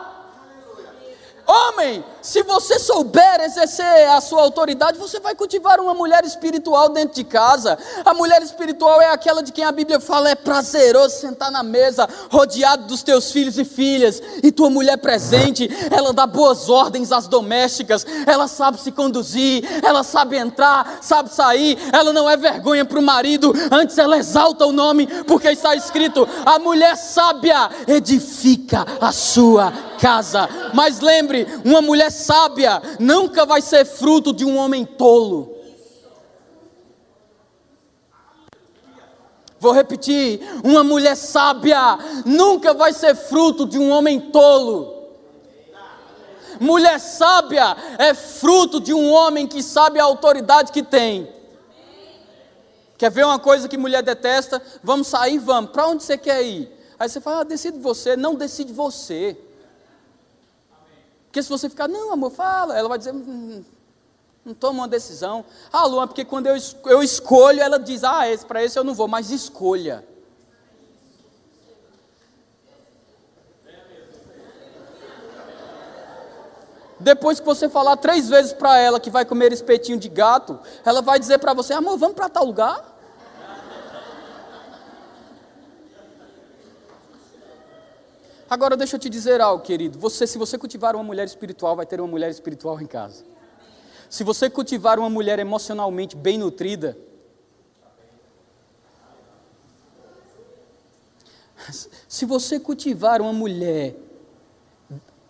[1.46, 7.14] Homem, se você souber exercer a sua autoridade, você vai cultivar uma mulher espiritual dentro
[7.14, 7.78] de casa.
[8.02, 12.08] A mulher espiritual é aquela de quem a Bíblia fala é prazeroso sentar na mesa,
[12.30, 17.28] rodeado dos teus filhos e filhas, e tua mulher presente, ela dá boas ordens às
[17.28, 22.98] domésticas, ela sabe se conduzir, ela sabe entrar, sabe sair, ela não é vergonha para
[22.98, 29.12] o marido, antes ela exalta o nome, porque está escrito: a mulher sábia edifica a
[29.12, 29.70] sua
[30.00, 30.48] casa.
[30.72, 35.54] Mas lembre, uma mulher sábia nunca vai ser fruto de um homem tolo.
[39.58, 44.92] Vou repetir: uma mulher sábia nunca vai ser fruto de um homem tolo.
[46.60, 51.28] Mulher sábia é fruto de um homem que sabe a autoridade que tem.
[52.96, 54.62] Quer ver uma coisa que mulher detesta?
[54.82, 55.72] Vamos sair, vamos.
[55.72, 56.70] Para onde você quer ir?
[56.98, 58.16] Aí você fala, ah, decide você.
[58.16, 59.36] Não decide você.
[61.34, 63.64] Porque se você ficar, não, amor, fala, ela vai dizer, hum, hum
[64.44, 65.44] não toma uma decisão.
[65.72, 66.54] Ah, Luan, porque quando eu,
[66.86, 70.06] eu escolho, ela diz, ah, esse, para esse eu não vou, mas escolha.
[77.00, 81.02] Depois que você falar três vezes para ela que vai comer espetinho de gato, ela
[81.02, 82.93] vai dizer para você, amor, vamos para tal lugar?
[88.48, 89.98] Agora deixa eu te dizer algo, querido.
[89.98, 93.24] Você, se você cultivar uma mulher espiritual, vai ter uma mulher espiritual em casa.
[94.08, 96.96] Se você cultivar uma mulher emocionalmente bem nutrida,
[102.08, 103.96] se você cultivar uma mulher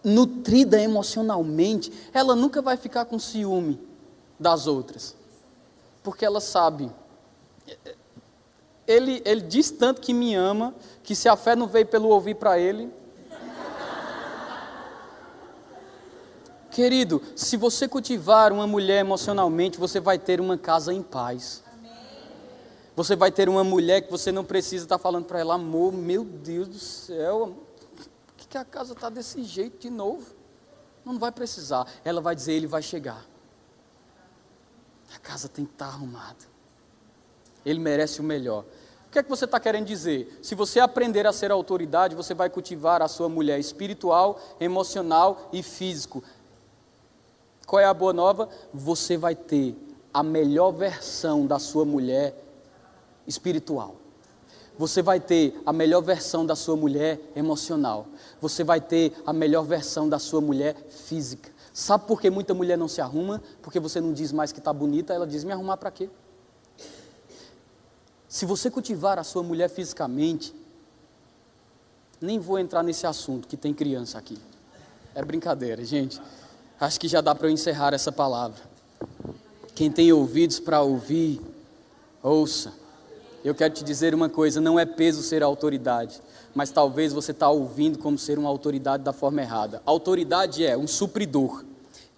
[0.03, 3.81] nutrida emocionalmente, ela nunca vai ficar com ciúme
[4.39, 5.17] das outras,
[6.03, 6.93] porque ela sabe.
[8.87, 12.35] Ele, ele diz tanto que me ama, que se a fé não veio pelo ouvir
[12.35, 12.93] para ele,
[16.75, 21.63] Querido, se você cultivar uma mulher emocionalmente, você vai ter uma casa em paz.
[22.97, 26.25] Você vai ter uma mulher que você não precisa estar falando para ela, amor, meu
[26.25, 27.57] Deus do céu,
[28.27, 30.35] por que, que a casa está desse jeito de novo?
[31.05, 31.87] Não vai precisar.
[32.05, 33.25] Ela vai dizer, ele vai chegar.
[35.15, 36.45] A casa tem que estar arrumada.
[37.65, 38.65] Ele merece o melhor.
[39.07, 40.41] O que é que você está querendo dizer?
[40.43, 45.63] Se você aprender a ser autoridade, você vai cultivar a sua mulher espiritual, emocional e
[45.63, 46.21] físico.
[47.75, 48.49] Qual é a boa nova?
[48.73, 49.75] Você vai ter
[50.13, 52.33] a melhor versão da sua mulher
[53.27, 53.97] espiritual.
[54.79, 58.07] Você vai ter a melhor versão da sua mulher emocional.
[58.41, 61.51] Você vai ter a melhor versão da sua mulher física.
[61.73, 63.43] Sabe por que muita mulher não se arruma?
[63.61, 66.09] Porque você não diz mais que está bonita, ela diz: me arrumar para quê?
[68.29, 70.55] Se você cultivar a sua mulher fisicamente,
[72.21, 74.39] nem vou entrar nesse assunto que tem criança aqui.
[75.13, 76.23] É brincadeira, gente.
[76.81, 78.63] Acho que já dá para eu encerrar essa palavra.
[79.75, 81.41] Quem tem ouvidos para ouvir,
[82.23, 82.73] ouça.
[83.45, 86.21] Eu quero te dizer uma coisa: não é peso ser autoridade,
[86.55, 89.83] mas talvez você está ouvindo como ser uma autoridade da forma errada.
[89.85, 91.65] Autoridade é um supridor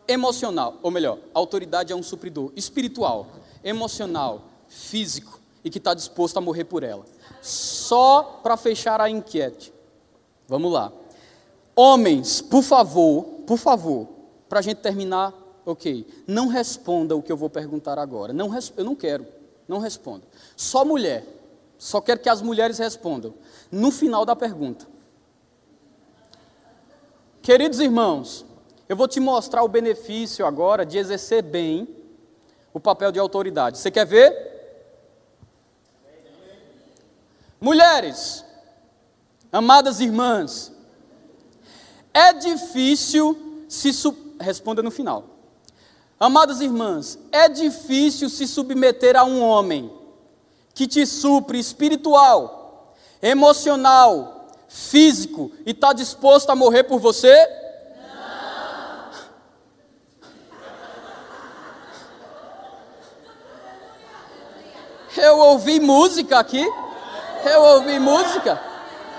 [0.08, 3.26] emocional, ou melhor, autoridade é um supridor espiritual,
[3.64, 7.04] emocional, físico e que está disposto a morrer por ela.
[7.42, 9.72] Só para fechar a enquete.
[10.46, 10.92] Vamos lá.
[11.74, 14.06] Homens, por favor, por favor,
[14.48, 15.34] para a gente terminar,
[15.64, 16.06] ok.
[16.26, 18.32] Não responda o que eu vou perguntar agora.
[18.32, 19.26] Não, eu não quero.
[19.66, 20.24] Não responda.
[20.56, 21.24] Só mulher.
[21.78, 23.34] Só quero que as mulheres respondam.
[23.70, 24.86] No final da pergunta.
[27.42, 28.44] Queridos irmãos,
[28.88, 31.88] eu vou te mostrar o benefício agora de exercer bem
[32.72, 33.78] o papel de autoridade.
[33.78, 34.56] Você quer ver?
[37.60, 38.44] Mulheres,
[39.50, 40.72] amadas irmãs,
[42.12, 43.92] é difícil se.
[44.40, 45.24] Responda no final.
[46.18, 49.92] Amadas irmãs, é difícil se submeter a um homem
[50.74, 57.34] que te supre espiritual, emocional, físico e está disposto a morrer por você?
[65.16, 65.22] Não.
[65.22, 66.64] Eu ouvi música aqui.
[67.44, 68.60] Eu ouvi música.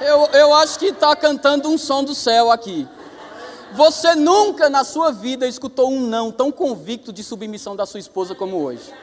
[0.01, 2.87] Eu, eu acho que está cantando um som do céu aqui.
[3.73, 8.33] Você nunca na sua vida escutou um não tão convicto de submissão da sua esposa
[8.33, 8.93] como hoje.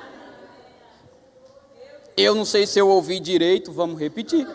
[2.17, 4.47] Eu não sei se eu ouvi direito, vamos repetir.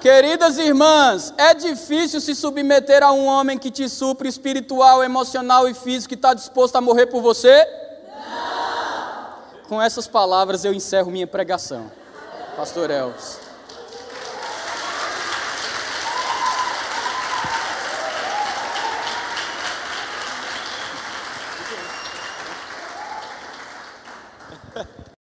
[0.00, 5.74] Queridas irmãs, é difícil se submeter a um homem que te supre espiritual, emocional e
[5.74, 7.66] físico e está disposto a morrer por você?
[8.06, 9.68] Não.
[9.68, 11.90] Com essas palavras eu encerro minha pregação.
[12.56, 13.45] Pastor Elvis.